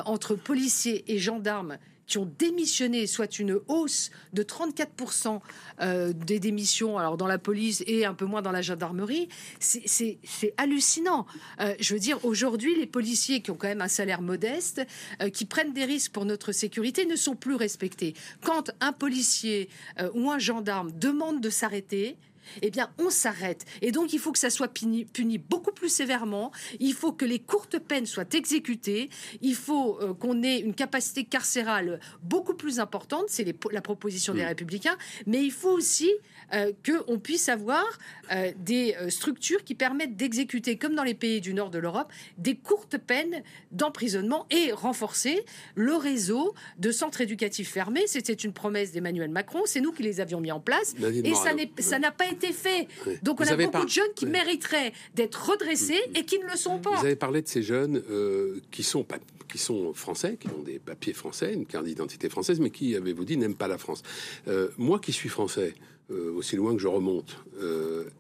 entre 0.06 0.34
policiers 0.34 1.04
et 1.08 1.20
gendarmes 1.20 1.77
qui 2.07 2.17
ont 2.17 2.31
démissionné, 2.38 3.07
soit 3.07 3.39
une 3.39 3.59
hausse 3.67 4.12
de 4.33 4.43
34% 4.43 5.39
euh, 5.81 6.13
des 6.13 6.39
démissions, 6.39 6.97
alors 6.97 7.17
dans 7.17 7.27
la 7.27 7.38
police 7.38 7.83
et 7.88 8.05
un 8.05 8.13
peu 8.13 8.25
moins 8.25 8.41
dans 8.41 8.51
la 8.51 8.62
gendarmerie, 8.62 9.29
c'est 9.59 10.19
hallucinant. 10.57 11.25
Euh, 11.59 11.74
je 11.79 11.93
veux 11.93 12.00
dire, 12.00 12.24
aujourd'hui, 12.24 12.75
les 12.75 12.85
policiers 12.85 13.41
qui 13.41 13.51
ont 13.51 13.55
quand 13.55 13.67
même 13.67 13.81
un 13.81 13.88
salaire 13.88 14.21
modeste, 14.21 14.85
euh, 15.21 15.29
qui 15.29 15.45
prennent 15.45 15.74
des 15.74 15.85
risques 15.85 16.12
pour 16.12 16.25
notre 16.25 16.51
sécurité, 16.51 17.05
ne 17.05 17.15
sont 17.15 17.35
plus 17.35 17.55
respectés. 17.55 18.13
Quand 18.43 18.71
un 18.81 18.91
policier 18.91 19.69
ou 20.13 20.31
un 20.31 20.39
gendarme 20.39 20.91
demande 20.91 21.41
de 21.41 21.50
s'arrêter, 21.50 22.17
eh 22.61 22.71
bien, 22.71 22.89
on 22.99 23.09
s'arrête. 23.09 23.65
Et 23.81 23.91
donc, 23.91 24.13
il 24.13 24.19
faut 24.19 24.31
que 24.31 24.39
ça 24.39 24.49
soit 24.49 24.67
puni, 24.67 25.05
beaucoup 25.37 25.71
plus 25.71 25.89
sévèrement. 25.89 26.51
Il 26.79 26.93
faut 26.93 27.11
que 27.11 27.25
les 27.25 27.39
courtes 27.39 27.79
peines 27.79 28.05
soient 28.05 28.29
exécutées. 28.33 29.09
Il 29.41 29.55
faut 29.55 29.99
euh, 30.01 30.13
qu'on 30.13 30.43
ait 30.43 30.59
une 30.59 30.73
capacité 30.73 31.23
carcérale 31.23 31.99
beaucoup 32.21 32.55
plus 32.55 32.79
importante. 32.79 33.25
C'est 33.27 33.45
la 33.71 33.81
proposition 33.81 34.33
des 34.33 34.45
Républicains. 34.45 34.97
Mais 35.25 35.43
il 35.43 35.51
faut 35.51 35.71
aussi 35.71 36.11
euh, 36.53 36.71
qu'on 36.85 37.19
puisse 37.19 37.49
avoir 37.49 37.85
euh, 38.31 38.51
des 38.57 38.95
structures 39.09 39.63
qui 39.63 39.75
permettent 39.75 40.15
d'exécuter, 40.15 40.77
comme 40.77 40.95
dans 40.95 41.03
les 41.03 41.13
pays 41.13 41.41
du 41.41 41.53
nord 41.53 41.69
de 41.69 41.79
l'Europe, 41.79 42.11
des 42.37 42.55
courtes 42.55 42.97
peines 42.97 43.43
d'emprisonnement 43.71 44.45
et 44.49 44.71
renforcer 44.71 45.43
le 45.75 45.95
réseau 45.95 46.53
de 46.79 46.91
centres 46.91 47.21
éducatifs 47.21 47.71
fermés. 47.71 48.07
C'était 48.07 48.33
une 48.33 48.53
promesse 48.53 48.91
d'Emmanuel 48.91 49.29
Macron. 49.29 49.61
C'est 49.65 49.81
nous 49.81 49.91
qui 49.91 50.03
les 50.03 50.19
avions 50.19 50.39
mis 50.39 50.51
en 50.51 50.59
place. 50.59 50.95
Et 51.23 51.33
ça 51.81 51.99
n'a 51.99 52.11
pas 52.11 52.27
été 52.27 52.51
fait. 52.51 52.87
Donc 53.23 53.41
on 53.41 53.47
a 53.47 53.55
beaucoup 53.55 53.85
de 53.85 53.89
jeunes 53.89 54.13
qui 54.15 54.25
mériteraient 54.25 54.93
d'être 55.15 55.49
redressés 55.49 56.01
mm, 56.07 56.11
mm. 56.11 56.15
et 56.15 56.25
qui 56.25 56.39
ne 56.39 56.45
le 56.45 56.55
sont 56.55 56.79
pas. 56.79 56.95
Vous 56.97 57.05
avez 57.05 57.15
parlé 57.15 57.41
de 57.41 57.47
ces 57.47 57.61
jeunes 57.61 58.01
euh, 58.09 58.59
qui 58.71 58.83
sont 58.83 59.05
qui 59.47 59.57
sont 59.57 59.93
français, 59.93 60.37
qui 60.37 60.47
ont 60.49 60.63
des 60.63 60.79
papiers 60.79 61.13
français, 61.13 61.53
une 61.53 61.65
carte 61.65 61.85
d'identité 61.85 62.27
française, 62.29 62.59
mais 62.59 62.71
qui, 62.71 62.95
avez-vous 62.95 63.23
dit, 63.23 63.37
n'aiment 63.37 63.55
pas 63.55 63.69
la 63.69 63.77
France. 63.77 64.03
Euh, 64.47 64.69
moi 64.77 64.99
qui 64.99 65.13
suis 65.13 65.29
français, 65.29 65.73
euh, 65.77 65.94
aussi 66.09 66.55
loin 66.55 66.75
que 66.75 66.81
je 66.81 66.88
remonte, 66.88 67.38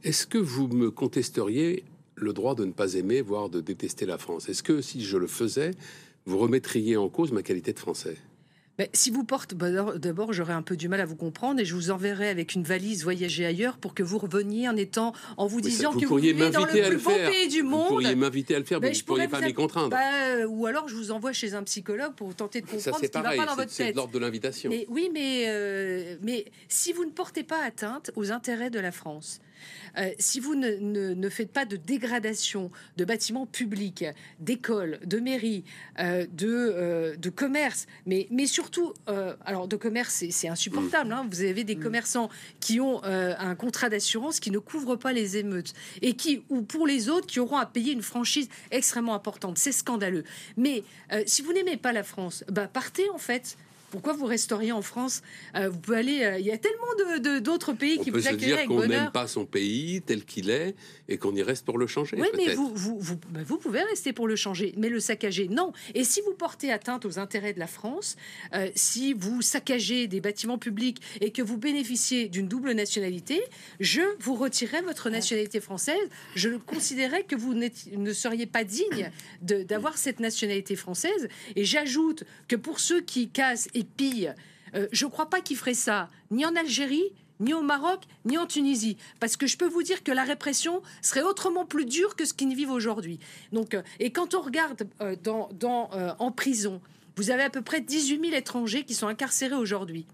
est-ce 0.03 0.25
que 0.27 0.37
vous 0.37 0.67
me 0.67 0.91
contesteriez 0.91 1.83
le 2.15 2.33
droit 2.33 2.55
de 2.55 2.65
ne 2.65 2.71
pas 2.71 2.93
aimer, 2.95 3.21
voire 3.21 3.49
de 3.49 3.61
détester 3.61 4.05
la 4.05 4.17
France? 4.17 4.49
Est-ce 4.49 4.63
que 4.63 4.81
si 4.81 5.03
je 5.03 5.17
le 5.17 5.27
faisais, 5.27 5.71
vous 6.25 6.37
remettriez 6.37 6.97
en 6.97 7.09
cause 7.09 7.31
ma 7.31 7.43
qualité 7.43 7.73
de 7.73 7.79
français? 7.79 8.17
Si 8.93 9.09
vous 9.09 9.23
portez, 9.23 9.55
bah, 9.55 9.69
d'abord, 9.95 10.33
j'aurais 10.33 10.53
un 10.53 10.61
peu 10.61 10.75
du 10.75 10.89
mal 10.89 10.99
à 10.99 11.05
vous 11.05 11.15
comprendre 11.15 11.59
et 11.59 11.65
je 11.65 11.73
vous 11.75 11.91
enverrai 11.91 12.29
avec 12.29 12.55
une 12.55 12.63
valise 12.63 13.03
voyager 13.03 13.45
ailleurs 13.45 13.77
pour 13.77 13.93
que 13.93 14.03
vous 14.03 14.17
reveniez 14.17 14.67
en 14.67 14.75
étant, 14.75 15.13
en 15.37 15.47
vous 15.47 15.61
disant 15.61 15.93
que 15.93 16.05
vous 16.05 16.17
vivez 16.17 16.49
dans 16.49 16.65
le 16.65 16.89
plus 16.89 16.97
beau 16.97 17.11
pays 17.11 17.47
du 17.47 17.63
monde. 17.63 17.83
Vous 17.83 17.87
pourriez 17.87 18.15
m'inviter 18.15 18.55
à 18.55 18.59
le 18.59 18.65
faire, 18.65 18.81
mais, 18.81 18.93
je 18.93 19.01
ne 19.01 19.05
pourriez 19.05 19.27
pas 19.27 19.41
m'y 19.41 19.53
contraindre. 19.53 19.89
Bah, 19.89 20.45
ou 20.47 20.65
alors, 20.65 20.89
je 20.89 20.95
vous 20.95 21.11
envoie 21.11 21.31
chez 21.31 21.53
un 21.53 21.63
psychologue 21.63 22.13
pour 22.15 22.35
tenter 22.35 22.61
de 22.61 22.65
comprendre 22.65 22.97
ce 23.01 23.07
qui 23.07 23.17
ne 23.17 23.23
va 23.23 23.35
pas 23.35 23.45
dans 23.45 23.55
votre 23.55 23.73
tête. 23.73 23.87
C'est 23.87 23.93
l'ordre 23.93 24.13
de 24.13 24.19
l'invitation. 24.19 24.71
oui, 24.89 25.09
mais, 25.13 25.45
euh, 25.47 26.17
mais 26.21 26.45
si 26.67 26.91
vous 26.91 27.05
ne 27.05 27.11
portez 27.11 27.43
pas 27.43 27.63
atteinte 27.63 28.11
aux 28.15 28.31
intérêts 28.31 28.69
de 28.69 28.79
la 28.79 28.91
France, 28.91 29.39
euh, 29.97 30.11
si 30.19 30.39
vous 30.39 30.55
ne, 30.55 31.29
faites 31.29 31.51
pas 31.51 31.65
de 31.65 31.75
dégradation 31.75 32.71
de 32.97 33.05
bâtiments 33.05 33.45
publics, 33.45 34.05
d'écoles, 34.39 34.99
de 35.05 35.19
mairies, 35.19 35.63
euh, 35.99 36.25
de, 36.31 36.47
euh, 36.47 37.15
de 37.15 37.29
commerce, 37.29 37.87
mais, 38.05 38.27
mais 38.29 38.45
surtout, 38.45 38.93
alors 39.45 39.67
de 39.67 39.75
commerce, 39.75 40.23
c'est 40.29 40.47
insupportable. 40.47 41.11
Hein. 41.11 41.27
vous 41.29 41.41
avez 41.41 41.63
des 41.63 41.75
mm. 41.75 41.79
commerçants 41.79 42.29
qui 42.59 42.79
ont 42.79 43.03
un 43.03 43.55
contrat 43.55 43.89
d'assurance 43.89 44.39
qui 44.39 44.51
ne 44.51 44.59
couvre 44.59 44.95
pas 44.95 45.13
les 45.13 45.37
émeutes 45.37 45.73
et 46.01 46.13
qui, 46.13 46.43
ou 46.49 46.61
pour 46.61 46.87
les 46.87 47.09
autres, 47.09 47.27
qui 47.27 47.39
auront 47.39 47.57
à 47.57 47.65
payer 47.65 47.93
une 47.93 48.01
franchise 48.01 48.49
extrêmement 48.71 49.13
importante. 49.13 49.57
C'est 49.57 49.71
scandaleux. 49.71 50.23
Mais 50.57 50.83
si 51.25 51.41
vous 51.41 51.53
n'aimez 51.53 51.77
pas 51.77 51.93
la 51.93 52.03
France, 52.03 52.43
bah 52.51 52.67
partez 52.67 53.09
en 53.09 53.17
fait 53.17 53.57
pourquoi 53.95 54.13
vous 54.13 54.25
resteriez 54.25 54.73
en 54.73 54.81
France? 54.81 55.21
Euh, 55.55 55.69
Vous 55.69 55.79
pouvez 55.79 55.97
aller. 55.97 56.23
Euh, 56.23 56.37
il 56.37 56.45
y 56.45 56.51
a 56.51 56.57
tellement 56.57 57.39
d'autres 57.39 57.71
pays 57.71 57.97
qui 57.99 58.09
vous 58.09 58.27
accueillent 58.27 58.51
avec 58.51 58.67
bonheur. 58.67 58.77
On 58.77 58.81
peut 58.81 58.83
se 58.83 58.87
dire 58.87 58.97
qu'on 58.97 59.03
n'aime 59.03 59.11
pas 59.11 59.27
son 59.27 59.45
pays 59.45 60.01
tel 60.05 60.25
qu'il 60.25 60.49
est 60.49 60.75
et 61.07 61.17
qu'on 61.17 61.33
y 61.33 61.41
reste 61.41 61.65
pour 61.65 61.77
le 61.77 61.87
changer. 61.87 62.17
Oui, 62.19 62.27
mais 62.35 62.55
vous, 62.55 62.73
vous, 62.75 62.99
vous, 62.99 63.15
bah, 63.29 63.39
vous, 63.45 63.57
pouvez 63.57 63.81
rester 63.83 64.11
pour 64.11 64.27
le 64.27 64.35
changer, 64.35 64.73
mais 64.77 64.89
le 64.89 64.99
saccager, 64.99 65.47
non. 65.47 65.71
Et 65.93 66.03
si 66.03 66.19
vous 66.21 66.33
portez 66.33 66.73
atteinte 66.73 67.05
aux 67.05 67.19
intérêts 67.19 67.53
de 67.53 67.59
la 67.59 67.67
France, 67.67 68.17
euh, 68.53 68.69
si 68.75 69.13
vous 69.13 69.41
saccagez 69.41 70.07
des 70.07 70.19
bâtiments 70.19 70.57
publics 70.57 71.01
et 71.21 71.31
que 71.31 71.41
vous 71.41 71.57
bénéficiez 71.57 72.27
d'une 72.27 72.49
double 72.49 72.73
nationalité, 72.73 73.41
je 73.79 74.01
vous 74.19 74.35
retirerai 74.35 74.81
votre 74.81 75.09
nationalité 75.09 75.61
française. 75.61 76.09
Je 76.35 76.49
considérais 76.49 77.23
que 77.23 77.37
vous 77.37 77.53
ne 77.53 78.13
seriez 78.13 78.45
pas 78.45 78.65
digne 78.65 79.09
d'avoir 79.41 79.97
cette 79.97 80.19
nationalité 80.19 80.75
française. 80.75 81.29
Et 81.55 81.63
j'ajoute 81.63 82.25
que 82.49 82.57
pour 82.57 82.81
ceux 82.81 82.99
qui 83.01 83.29
cassent 83.29 83.69
et 83.73 83.84
pillent. 83.85 84.33
Euh, 84.75 84.87
je 84.91 85.05
ne 85.05 85.11
crois 85.11 85.29
pas 85.29 85.41
qu'ils 85.41 85.57
feraient 85.57 85.73
ça 85.73 86.09
ni 86.31 86.45
en 86.45 86.55
Algérie, 86.55 87.03
ni 87.39 87.53
au 87.53 87.61
Maroc, 87.61 88.03
ni 88.25 88.37
en 88.37 88.45
Tunisie. 88.45 88.97
Parce 89.19 89.37
que 89.37 89.47
je 89.47 89.57
peux 89.57 89.67
vous 89.67 89.83
dire 89.83 90.03
que 90.03 90.11
la 90.11 90.23
répression 90.23 90.81
serait 91.01 91.21
autrement 91.21 91.65
plus 91.65 91.85
dure 91.85 92.15
que 92.15 92.25
ce 92.25 92.33
qu'ils 92.33 92.55
vivent 92.55 92.71
aujourd'hui. 92.71 93.19
Donc, 93.51 93.73
euh, 93.73 93.81
et 93.99 94.11
quand 94.11 94.33
on 94.33 94.41
regarde 94.41 94.87
euh, 95.01 95.15
dans, 95.21 95.49
en 96.19 96.31
prison, 96.31 96.81
vous 97.17 97.31
avez 97.31 97.43
à 97.43 97.49
peu 97.49 97.61
près 97.61 97.81
18 97.81 98.21
000 98.21 98.33
étrangers 98.35 98.83
qui 98.83 98.93
sont 98.93 99.07
incarcérés 99.07 99.55
aujourd'hui. 99.55 100.05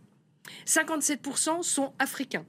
57% 0.65 1.63
sont 1.63 1.93
africains. 1.99 2.45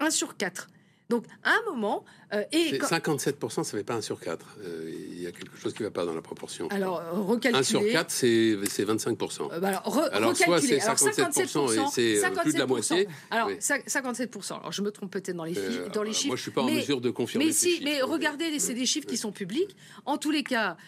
1 0.00 0.10
sur 0.10 0.36
4. 0.36 0.68
Donc, 1.12 1.26
à 1.44 1.50
un 1.50 1.70
moment. 1.70 2.06
Euh, 2.32 2.42
et 2.52 2.78
57%, 2.78 3.50
ça 3.50 3.60
ne 3.60 3.64
fait 3.66 3.84
pas 3.84 3.96
1 3.96 4.00
sur 4.00 4.18
4. 4.18 4.46
Euh, 4.64 4.90
il 4.90 5.20
y 5.20 5.26
a 5.26 5.30
quelque 5.30 5.58
chose 5.58 5.74
qui 5.74 5.82
ne 5.82 5.88
va 5.88 5.92
pas 5.92 6.06
dans 6.06 6.14
la 6.14 6.22
proportion. 6.22 6.68
Alors, 6.70 7.02
recalculer. 7.12 7.58
1 7.58 7.62
sur 7.62 7.86
4, 7.86 8.10
c'est 8.10 8.54
25%. 8.56 9.52
Euh, 9.52 9.60
bah 9.60 9.68
alors, 9.68 10.08
alors 10.10 10.34
soit 10.34 10.62
c'est 10.62 10.78
57%, 10.78 12.00
et 12.00 12.16
c'est 12.18 12.30
plus 12.40 12.54
de 12.54 12.58
la 12.58 12.66
moitié. 12.66 13.06
Alors, 13.30 13.50
57%. 13.50 14.60
Alors, 14.60 14.72
je 14.72 14.80
me 14.80 14.90
trompe 14.90 15.10
peut-être 15.10 15.36
dans 15.36 15.44
les, 15.44 15.54
dans 15.92 16.02
les 16.02 16.14
chiffres. 16.14 16.28
Moi, 16.28 16.36
je 16.36 16.40
ne 16.40 16.44
suis 16.44 16.50
pas 16.50 16.62
en 16.62 16.70
mesure 16.70 17.02
de 17.02 17.10
confirmer. 17.10 17.44
Mais 17.44 17.52
si, 17.52 17.82
mais 17.84 18.00
regardez, 18.00 18.58
c'est 18.58 18.72
des 18.72 18.86
chiffres 18.86 19.06
qui 19.06 19.18
sont 19.18 19.32
publics. 19.32 19.76
En 20.06 20.16
tous 20.16 20.30
les 20.30 20.44
cas, 20.44 20.78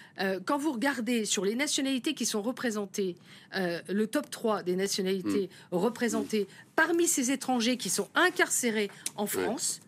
quand 0.47 0.57
vous 0.57 0.73
regardez 0.73 1.27
sur 1.27 1.45
les 1.45 1.55
nationalités 1.55 2.15
qui 2.15 2.25
sont 2.25 2.41
représentées, 2.41 3.17
le 3.53 4.07
top 4.07 4.31
3 4.31 4.63
des 4.63 4.77
nationalités 4.77 5.51
hmm. 5.71 5.77
représentées 5.77 6.49
parmi 6.77 7.07
ces 7.07 7.31
étrangers 7.31 7.77
qui 7.77 7.91
sont 7.91 8.09
incarcérés 8.15 8.91
en 9.17 9.27
France, 9.27 9.81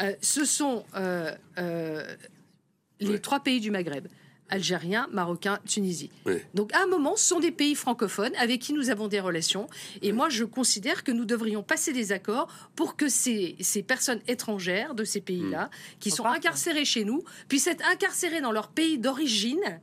euh, 0.00 0.14
ce 0.20 0.44
sont 0.44 0.84
euh, 0.94 1.32
euh, 1.58 2.04
les 3.00 3.20
trois 3.20 3.40
pays 3.40 3.60
du 3.60 3.70
Maghreb. 3.70 4.08
Algérien, 4.48 5.08
Marocain, 5.10 5.58
Tunisie. 5.66 6.08
Donc 6.54 6.72
à 6.72 6.82
un 6.82 6.86
moment, 6.86 7.16
ce 7.16 7.26
sont 7.26 7.40
des 7.40 7.50
pays 7.50 7.74
francophones 7.74 8.34
avec 8.36 8.60
qui 8.60 8.72
nous 8.72 8.90
avons 8.90 9.08
des 9.08 9.18
relations. 9.18 9.66
Et 10.02 10.12
moi, 10.12 10.28
je 10.28 10.44
considère 10.44 11.02
que 11.02 11.10
nous 11.10 11.24
devrions 11.24 11.64
passer 11.64 11.92
des 11.92 12.12
accords 12.12 12.46
pour 12.76 12.94
que 12.94 13.08
ces, 13.08 13.56
personnes 13.86 14.20
étrangères 14.28 14.94
de 14.94 15.02
ces 15.02 15.20
pays-là, 15.20 15.64
hmm. 15.64 15.98
qui 15.98 16.12
sont 16.12 16.26
incarcérées 16.26 16.84
chez 16.84 17.04
nous, 17.04 17.24
puissent 17.48 17.66
être 17.66 17.84
incarcérées 17.90 18.40
dans 18.40 18.52
leur 18.52 18.68
pays 18.68 18.98
d'origine 18.98 19.80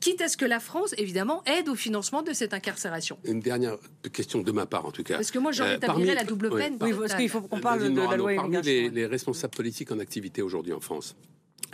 quitte 0.00 0.20
à 0.20 0.28
ce 0.28 0.36
que 0.36 0.44
la 0.44 0.60
France, 0.60 0.94
évidemment, 0.98 1.42
aide 1.44 1.68
au 1.68 1.74
financement 1.74 2.22
de 2.22 2.32
cette 2.32 2.54
incarcération. 2.54 3.18
Une 3.24 3.40
dernière 3.40 3.76
question 4.12 4.42
de 4.42 4.52
ma 4.52 4.66
part, 4.66 4.86
en 4.86 4.90
tout 4.90 5.02
cas. 5.02 5.14
Parce 5.14 5.30
que 5.30 5.38
moi, 5.38 5.52
j'en 5.52 5.64
euh, 5.64 5.78
la 6.14 6.24
double 6.24 6.50
peine. 6.50 6.76
Oui, 6.80 6.92
parce 6.98 7.14
qu'il 7.14 7.28
faut 7.28 7.40
qu'on 7.40 7.60
parle 7.60 7.92
de, 7.92 8.00
la 8.00 8.16
loi 8.16 8.34
Parmi 8.34 8.60
les, 8.62 8.90
les 8.90 9.06
responsables 9.06 9.54
politiques 9.54 9.90
en 9.92 9.98
activité 9.98 10.42
aujourd'hui 10.42 10.72
en 10.72 10.80
France, 10.80 11.16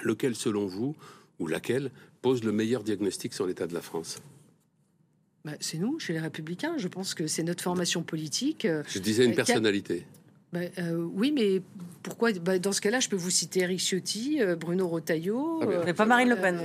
lequel, 0.02 0.34
selon 0.34 0.66
vous, 0.66 0.96
ou 1.38 1.46
laquelle, 1.46 1.90
pose 2.22 2.42
le 2.44 2.52
meilleur 2.52 2.82
diagnostic 2.82 3.34
sur 3.34 3.46
l'état 3.46 3.66
de 3.66 3.74
la 3.74 3.82
France? 3.82 4.18
Bah, 5.44 5.52
c'est 5.60 5.78
nous, 5.78 5.98
chez 5.98 6.14
les 6.14 6.20
Républicains. 6.20 6.76
Je 6.78 6.88
pense 6.88 7.14
que 7.14 7.26
c'est 7.26 7.42
notre 7.42 7.62
formation 7.62 8.02
politique. 8.02 8.66
Je 8.88 8.98
disais 8.98 9.26
une 9.26 9.32
euh, 9.32 9.36
personnalité. 9.36 10.06
Bah, 10.54 10.60
euh, 10.78 11.08
oui, 11.14 11.32
mais 11.32 11.62
pourquoi 12.04 12.30
bah, 12.32 12.60
Dans 12.60 12.70
ce 12.70 12.80
cas-là, 12.80 13.00
je 13.00 13.08
peux 13.08 13.16
vous 13.16 13.30
citer 13.30 13.62
Eric 13.62 13.80
Ciotti, 13.80 14.40
euh, 14.40 14.54
Bruno 14.54 14.86
Rotaillot. 14.86 15.62
Ah, 15.62 15.82
mais 15.84 15.94
pas 15.94 16.06
Marine 16.06 16.28
Le 16.28 16.36
Pen. 16.36 16.56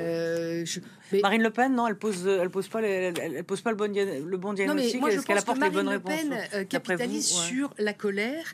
Marine 1.24 1.42
Le 1.42 1.50
Pen, 1.50 1.74
non, 1.74 1.88
elle 1.88 1.96
pose, 1.96 2.28
elle 2.28 2.52
pose 2.52 2.68
pas, 2.68 2.84
elle, 2.84 3.44
pose 3.46 3.62
pas 3.62 3.72
le 3.72 3.76
bon, 3.76 3.92
le 3.92 4.38
bon 4.38 4.54
diagnostic. 4.54 4.68
Non, 4.68 4.76
mais 4.76 5.00
moi, 5.00 5.10
je 5.10 5.16
pense 5.26 5.44
que 5.44 5.60
Marine 5.60 5.92
Le 5.92 6.00
Pen 6.00 6.68
capitalise 6.68 7.30
sur 7.30 7.74
la 7.80 7.94
colère 7.94 8.54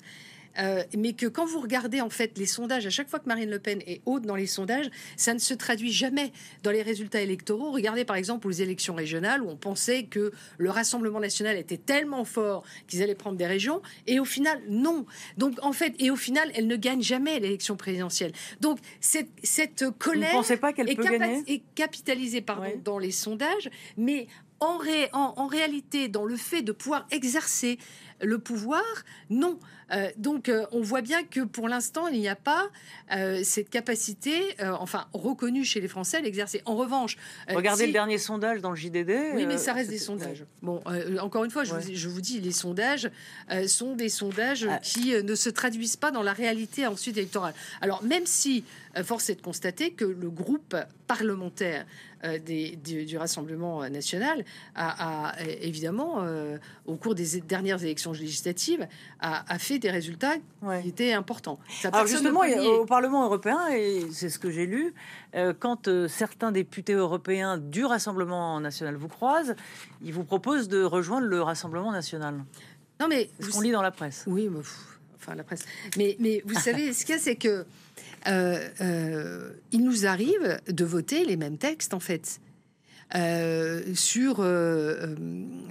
euh, 0.60 0.84
mais 0.98 1.14
que 1.14 1.26
quand 1.28 1.46
vous 1.46 1.60
regardez 1.60 2.02
en 2.02 2.10
fait 2.10 2.38
les 2.38 2.46
sondages, 2.46 2.86
à 2.86 2.90
chaque 2.90 3.10
fois 3.10 3.20
que 3.20 3.28
Marine 3.28 3.50
Le 3.50 3.60
Pen 3.60 3.82
est 3.86 4.02
haute 4.06 4.24
dans 4.24 4.36
les 4.36 4.48
sondages, 4.48 4.90
ça 5.18 5.34
ne 5.34 5.40
se 5.40 5.54
traduit 5.54 5.92
jamais 5.92 6.32
dans 6.64 6.72
les 6.72 6.82
résultats 6.82 7.22
électoraux. 7.22 7.72
Regardez 7.72 8.06
par 8.06 8.16
exemple 8.16 8.48
aux 8.48 8.52
élections 8.52 8.96
régionales 8.96 9.42
où 9.42 9.50
on 9.50 9.58
pensait 9.58 10.04
que 10.04 10.32
le 10.58 10.70
Rassemblement 10.70 11.20
national 11.20 11.58
était 11.58 11.78
tellement 11.78 12.26
fort 12.26 12.64
qu'ils 12.88 13.02
allaient 13.02 13.16
prendre 13.16 13.38
des 13.38 13.48
régions, 13.48 13.82
et 14.08 14.20
au 14.20 14.26
final 14.26 14.62
non. 14.70 15.06
Donc 15.38 15.58
en 15.62 15.72
fait, 15.72 15.94
et 16.00 16.12
au 16.12 16.16
final, 16.16 16.52
elle 16.56 16.68
ne 16.68 16.76
gagne 16.76 17.02
jamais 17.02 17.40
l'élection 17.40 17.76
présidentielle. 17.76 18.32
Donc 18.62 18.80
cette, 19.00 19.30
cette 19.44 19.86
colère 19.98 20.42
pas 20.62 20.72
est, 20.72 21.44
est, 21.48 21.64
capitalisée 21.76 22.42
pardon, 22.42 22.72
dans 22.84 23.00
les 23.00 23.12
sondages, 23.12 23.70
mais 23.98 24.28
en, 24.60 24.80
en, 25.14 25.48
réalité, 25.48 26.08
dans 26.08 26.26
le 26.26 26.38
fait 26.38 26.62
de 26.62 26.72
pouvoir 26.72 27.06
exercer 27.12 27.78
le 28.22 28.40
pouvoir, 28.40 28.84
non. 29.30 29.60
Euh, 29.92 30.10
donc, 30.18 30.50
euh, 30.50 30.66
on 30.72 30.82
voit 30.82 31.02
bien 31.02 31.24
que 31.24 31.42
pour 31.42 31.68
l'instant, 31.68 32.08
il 32.08 32.20
n'y 32.20 32.28
a 32.28 32.36
pas 32.36 32.70
euh, 33.12 33.42
cette 33.44 33.70
capacité, 33.70 34.56
enfin, 34.80 35.06
reconnue 35.14 35.64
chez 35.64 35.82
les 35.82 35.88
Français 35.88 36.18
à 36.18 36.22
l'exercer. 36.22 36.62
En 36.66 36.76
revanche, 36.76 37.18
regardez 37.50 37.88
le 37.88 37.94
dernier 37.94 38.18
sondage 38.18 38.62
dans 38.62 38.72
le 38.72 38.76
JDD. 38.76 39.36
Oui, 39.36 39.46
mais 39.46 39.58
ça 39.58 39.74
reste 39.74 39.90
des 39.90 39.98
sondages. 39.98 40.46
Bon, 40.62 40.82
encore 41.20 41.44
une 41.44 41.52
fois, 41.52 41.64
je, 41.64 41.74
vous, 41.74 41.94
je, 41.94 42.10
vous, 42.10 42.22
dis, 42.22 42.40
les 42.40 42.52
sondages 42.52 43.10
sont 43.68 43.96
des 43.96 44.10
sondages 44.10 44.68
ah. 44.70 44.80
qui 44.80 45.12
ne 45.12 45.36
se 45.36 45.50
traduisent 45.50 45.98
pas 45.98 46.12
dans 46.12 46.24
la 46.24 46.34
réalité 46.34 46.88
ensuite 46.88 47.18
électorale. 47.18 47.54
Alors, 47.82 48.04
même 48.04 48.26
si 48.26 48.64
force 49.04 49.30
est 49.30 49.36
de 49.36 49.42
constater 49.42 49.92
que 49.92 50.06
le 50.06 50.30
groupe 50.30 50.76
parlementaire 51.08 51.86
des, 52.46 52.76
du, 52.78 53.18
Rassemblement 53.18 53.88
national 53.90 54.44
a, 54.76 55.36
évidemment, 55.62 56.26
au 56.86 56.96
cours 56.96 57.16
des 57.16 57.42
dernières 57.42 57.84
élections 57.84 58.14
législatives, 58.14 58.88
a, 59.20 59.54
a 59.54 59.60
fait 59.60 59.75
des 59.80 59.92
résultats 59.92 60.36
qui 60.82 60.90
étaient 60.90 61.14
importants. 61.14 61.60
Alors 61.84 62.08
justement, 62.08 62.42
au 62.42 62.86
Parlement 62.86 63.26
européen, 63.26 63.60
et 63.72 64.06
c'est 64.12 64.30
ce 64.30 64.40
que 64.40 64.50
j'ai 64.50 64.66
lu, 64.66 64.94
euh, 65.36 65.54
quand 65.58 65.88
euh, 65.88 66.08
certains 66.08 66.52
députés 66.52 66.94
européens 66.94 67.58
du 67.58 67.86
Rassemblement 67.86 68.60
national 68.60 68.96
vous 68.96 69.08
croisent, 69.08 69.56
ils 70.04 70.14
vous 70.14 70.24
proposent 70.24 70.68
de 70.68 70.84
rejoindre 70.84 71.28
le 71.28 71.42
Rassemblement 71.42 71.92
national. 71.92 72.44
Non 73.00 73.08
mais 73.08 73.30
ce 73.40 73.50
qu'on 73.50 73.62
lit 73.62 73.72
dans 73.72 73.82
la 73.82 73.92
presse. 73.92 74.24
Oui, 74.28 74.50
mais, 74.50 74.60
enfin 75.16 75.36
la 75.36 75.44
presse. 75.44 75.66
Mais, 75.98 76.16
mais 76.20 76.42
vous 76.46 76.56
savez, 76.60 76.94
ce 76.94 77.06
qu'il 77.06 77.16
y 77.16 77.18
a, 77.18 77.22
c'est 77.22 77.36
que 77.36 77.66
euh, 78.28 79.52
il 79.72 79.84
nous 79.84 80.06
arrive 80.06 80.60
de 80.68 80.86
voter 80.86 81.26
les 81.26 81.38
mêmes 81.38 81.58
textes 81.58 81.94
en 81.94 82.00
fait. 82.00 82.40
Euh, 83.14 83.94
sur 83.94 84.40
euh, 84.40 85.16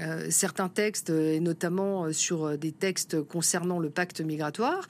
euh, 0.01 0.27
certains 0.31 0.69
textes, 0.69 1.11
et 1.11 1.41
notamment 1.41 2.13
sur 2.13 2.57
des 2.57 2.71
textes 2.71 3.21
concernant 3.23 3.81
le 3.81 3.91
pacte 3.91 4.21
migratoire, 4.21 4.87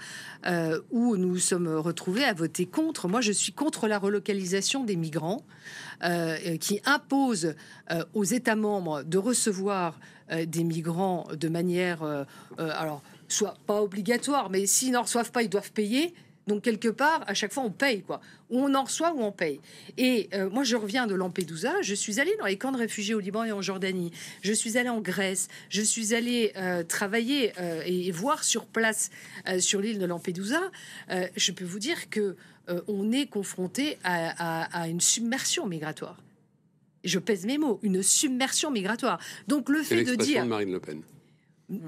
où 0.91 1.17
nous 1.17 1.39
sommes 1.39 1.69
retrouvés 1.69 2.25
à 2.25 2.35
voter 2.35 2.67
contre. 2.67 3.09
Moi, 3.09 3.23
je 3.23 3.33
suis 3.33 3.53
contre 3.53 3.89
la 3.89 3.99
relocalisation 3.99 4.85
des 4.85 4.97
migrants, 4.97 5.43
qui 6.61 6.81
impose 6.85 7.55
aux 8.13 8.25
États 8.25 8.57
membres 8.57 9.03
de 9.05 9.17
recevoir 9.17 9.99
des 10.31 10.65
migrants 10.65 11.27
de 11.35 11.49
manière, 11.49 12.27
alors, 12.59 13.03
soit 13.29 13.57
pas 13.67 13.81
obligatoire, 13.81 14.51
mais 14.51 14.67
s'ils 14.67 14.93
n'en 14.93 15.03
reçoivent 15.03 15.33
pas, 15.33 15.43
ils 15.43 15.49
doivent 15.49 15.73
payer. 15.73 16.15
Donc 16.47 16.63
quelque 16.63 16.89
part, 16.89 17.25
à 17.27 17.35
chaque 17.35 17.53
fois, 17.53 17.63
on 17.63 17.71
paye 17.71 18.03
quoi. 18.03 18.21
Ou 18.51 18.59
on 18.59 18.75
en 18.75 18.85
reçoit 18.85 19.13
ou 19.15 19.23
on 19.23 19.33
paye. 19.33 19.61
Et 19.97 20.29
euh, 20.35 20.51
moi, 20.51 20.65
je 20.65 20.77
reviens 20.77 21.07
de 21.07 21.15
Lampedusa. 21.15 21.81
Je 21.83 21.95
suis 21.95 22.21
allée 22.21 22.37
dans 22.39 22.47
les 22.47 22.59
camps 22.59 22.73
de 22.73 22.77
réfugiés 22.77 23.15
au 23.15 23.21
Liban 23.21 23.45
et 23.45 23.53
en 23.53 23.63
Jordanie. 23.63 24.13
Je 24.43 24.53
suis 24.53 24.77
allée 24.77 24.91
en 24.91 25.01
Grèce. 25.01 25.49
Je 25.71 25.81
suis 25.81 26.15
allée 26.15 26.53
euh, 26.57 26.83
travailler 26.83 27.53
euh, 27.59 27.83
et 27.87 28.11
voir 28.11 28.45
sur 28.45 28.67
place 28.67 29.11
sur 29.59 29.81
l'île 29.81 29.99
de 29.99 30.07
Lampedusa. 30.07 30.61
je 31.09 31.53
peux 31.53 31.65
vous 31.65 31.79
dire 31.79 32.09
que 32.11 32.37
on 32.89 33.13
est 33.13 33.27
confronté 33.27 33.99
à, 34.05 34.89
une 34.89 35.01
submersion 35.01 35.67
migratoire. 35.67 36.17
Je 37.05 37.19
pèse 37.19 37.45
mes 37.45 37.59
mots, 37.59 37.79
une 37.83 38.03
submersion 38.03 38.71
migratoire. 38.71 39.19
Donc 39.49 39.69
le 39.69 39.83
fait 39.83 40.05
de 40.05 40.15
dire 40.15 40.45
de 40.45 40.49
Marine 40.49 40.73
Le 40.73 40.81
Pen. 40.81 41.03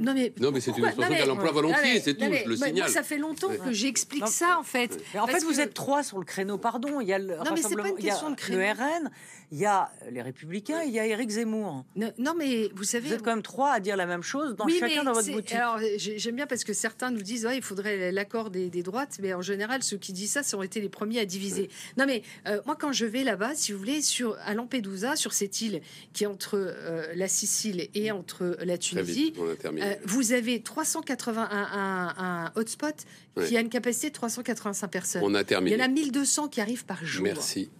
Non 0.01 0.15
mais, 0.15 0.33
non, 0.41 0.51
mais 0.51 0.61
c'est 0.61 0.77
une 0.77 0.85
expression 0.85 1.15
qu'elle 1.15 1.31
emploie 1.31 1.53
volontiers, 1.53 2.01
c'est 2.01 2.15
tout, 2.15 2.25
je 2.25 2.49
le 2.49 2.57
signale. 2.57 2.89
ça 2.89 3.03
fait 3.03 3.19
longtemps 3.19 3.49
que 3.49 3.73
j'explique 3.73 4.27
ça, 4.29 4.59
en 4.59 4.63
fait. 4.63 4.99
en 5.19 5.27
fait, 5.27 5.43
vous 5.45 5.61
êtes 5.61 5.75
trois 5.75 6.03
sur 6.03 6.19
le 6.19 6.25
créneau, 6.25 6.59
pardon. 6.59 7.01
Il 7.01 7.09
y 7.09 7.13
a 7.13 7.19
le 7.19 7.37
non, 7.37 7.53
mais 7.55 7.63
c'est 7.63 7.77
pas 7.77 7.89
une 7.89 7.97
question 7.97 8.31
de 8.31 8.37
créneau. 8.37 8.61
le 8.61 8.71
RN, 8.71 9.11
il 9.53 9.59
y 9.59 9.67
a 9.67 9.91
les 10.11 10.23
Républicains, 10.23 10.83
il 10.83 10.93
y 10.93 10.99
a 10.99 11.07
Éric 11.07 11.31
Zemmour. 11.31 11.85
Non, 11.97 12.35
mais 12.37 12.71
vous 12.75 12.85
savez... 12.85 13.09
Vous 13.09 13.15
êtes 13.15 13.23
quand 13.23 13.35
même 13.35 13.43
trois 13.43 13.73
à 13.73 13.81
dire 13.81 13.97
la 13.97 14.07
même 14.07 14.23
chose, 14.23 14.57
dans 14.57 14.67
chacun 14.69 15.05
dans 15.05 15.13
votre 15.13 15.31
boutique. 15.31 15.55
Alors, 15.55 15.79
j'aime 15.97 16.37
bien 16.37 16.47
parce 16.47 16.65
que 16.65 16.73
certains 16.73 17.11
nous 17.11 17.23
disent, 17.23 17.47
ouais, 17.47 17.57
il 17.57 17.63
faudrait 17.63 18.13
l'accord 18.13 18.51
des, 18.51 18.83
droites, 18.83 19.19
mais 19.21 19.35
en 19.35 19.43
général, 19.43 19.83
ceux 19.83 19.97
qui 19.97 20.13
disent 20.13 20.33
ça, 20.33 20.43
ça 20.43 20.57
ont 20.57 20.63
été 20.63 20.81
les 20.81 20.89
premiers 20.89 21.21
à 21.21 21.25
diviser. 21.25 21.69
Non, 21.97 22.07
mais 22.07 22.23
euh, 22.47 22.61
moi, 22.67 22.77
quand 22.79 22.93
je 22.93 23.07
vais 23.07 23.25
là-bas, 23.25 23.55
si 23.55 23.73
vous 23.73 23.79
voulez, 23.79 24.03
sur, 24.03 24.37
à 24.45 24.55
Lampedusa, 24.55 25.17
sur 25.17 25.33
cette 25.33 25.61
île 25.61 25.81
qui 26.13 26.25
est 26.25 26.27
entre 26.27 26.57
euh, 26.57 27.07
la 27.15 27.29
Sicile 27.29 27.89
et 27.95 28.11
entre 28.11 28.57
la 28.63 28.79
Tunisie, 28.79 29.33
euh, 29.83 29.95
vous 30.05 30.33
avez 30.33 30.61
381 30.61 32.15
un, 32.19 32.53
hotspot 32.55 32.95
qui 33.47 33.57
a 33.57 33.61
une 33.61 33.69
capacité 33.69 34.09
de 34.09 34.15
385 34.15 34.89
personnes. 34.89 35.23
On 35.25 35.35
a 35.35 35.45
terminé. 35.45 35.77
Il 35.77 35.79
y 35.79 35.83
en 35.83 35.85
a 35.85 35.89
1200 35.89 36.49
qui 36.49 36.61
arrivent 36.61 36.85
par 36.85 37.05
jour. 37.05 37.25
Merci. 37.25 37.71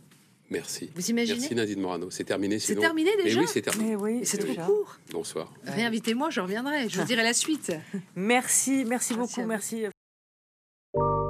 Merci. 0.51 0.91
Vous 0.95 1.11
imaginez 1.11 1.41
Merci 1.41 1.55
Nadine 1.55 1.81
Morano. 1.81 2.11
C'est 2.11 2.25
terminé. 2.25 2.59
C'est 2.59 2.77
terminé 2.77 3.11
déjà. 3.23 3.41
oui, 3.41 3.47
c'est 3.53 3.63
terminé. 3.63 3.97
oui, 3.97 4.21
c'est 4.25 4.39
trop 4.39 4.55
court. 4.55 4.97
Bonsoir. 5.11 5.53
Réinvitez-moi, 5.65 6.31
je 6.31 6.41
reviendrai. 6.41 6.89
Je 6.89 7.01
vous 7.01 7.07
dirai 7.07 7.25
la 7.25 7.35
suite. 7.35 7.73
Merci, 8.15 8.85
merci, 8.87 9.15
beaucoup, 9.15 9.43
merci. 9.43 9.87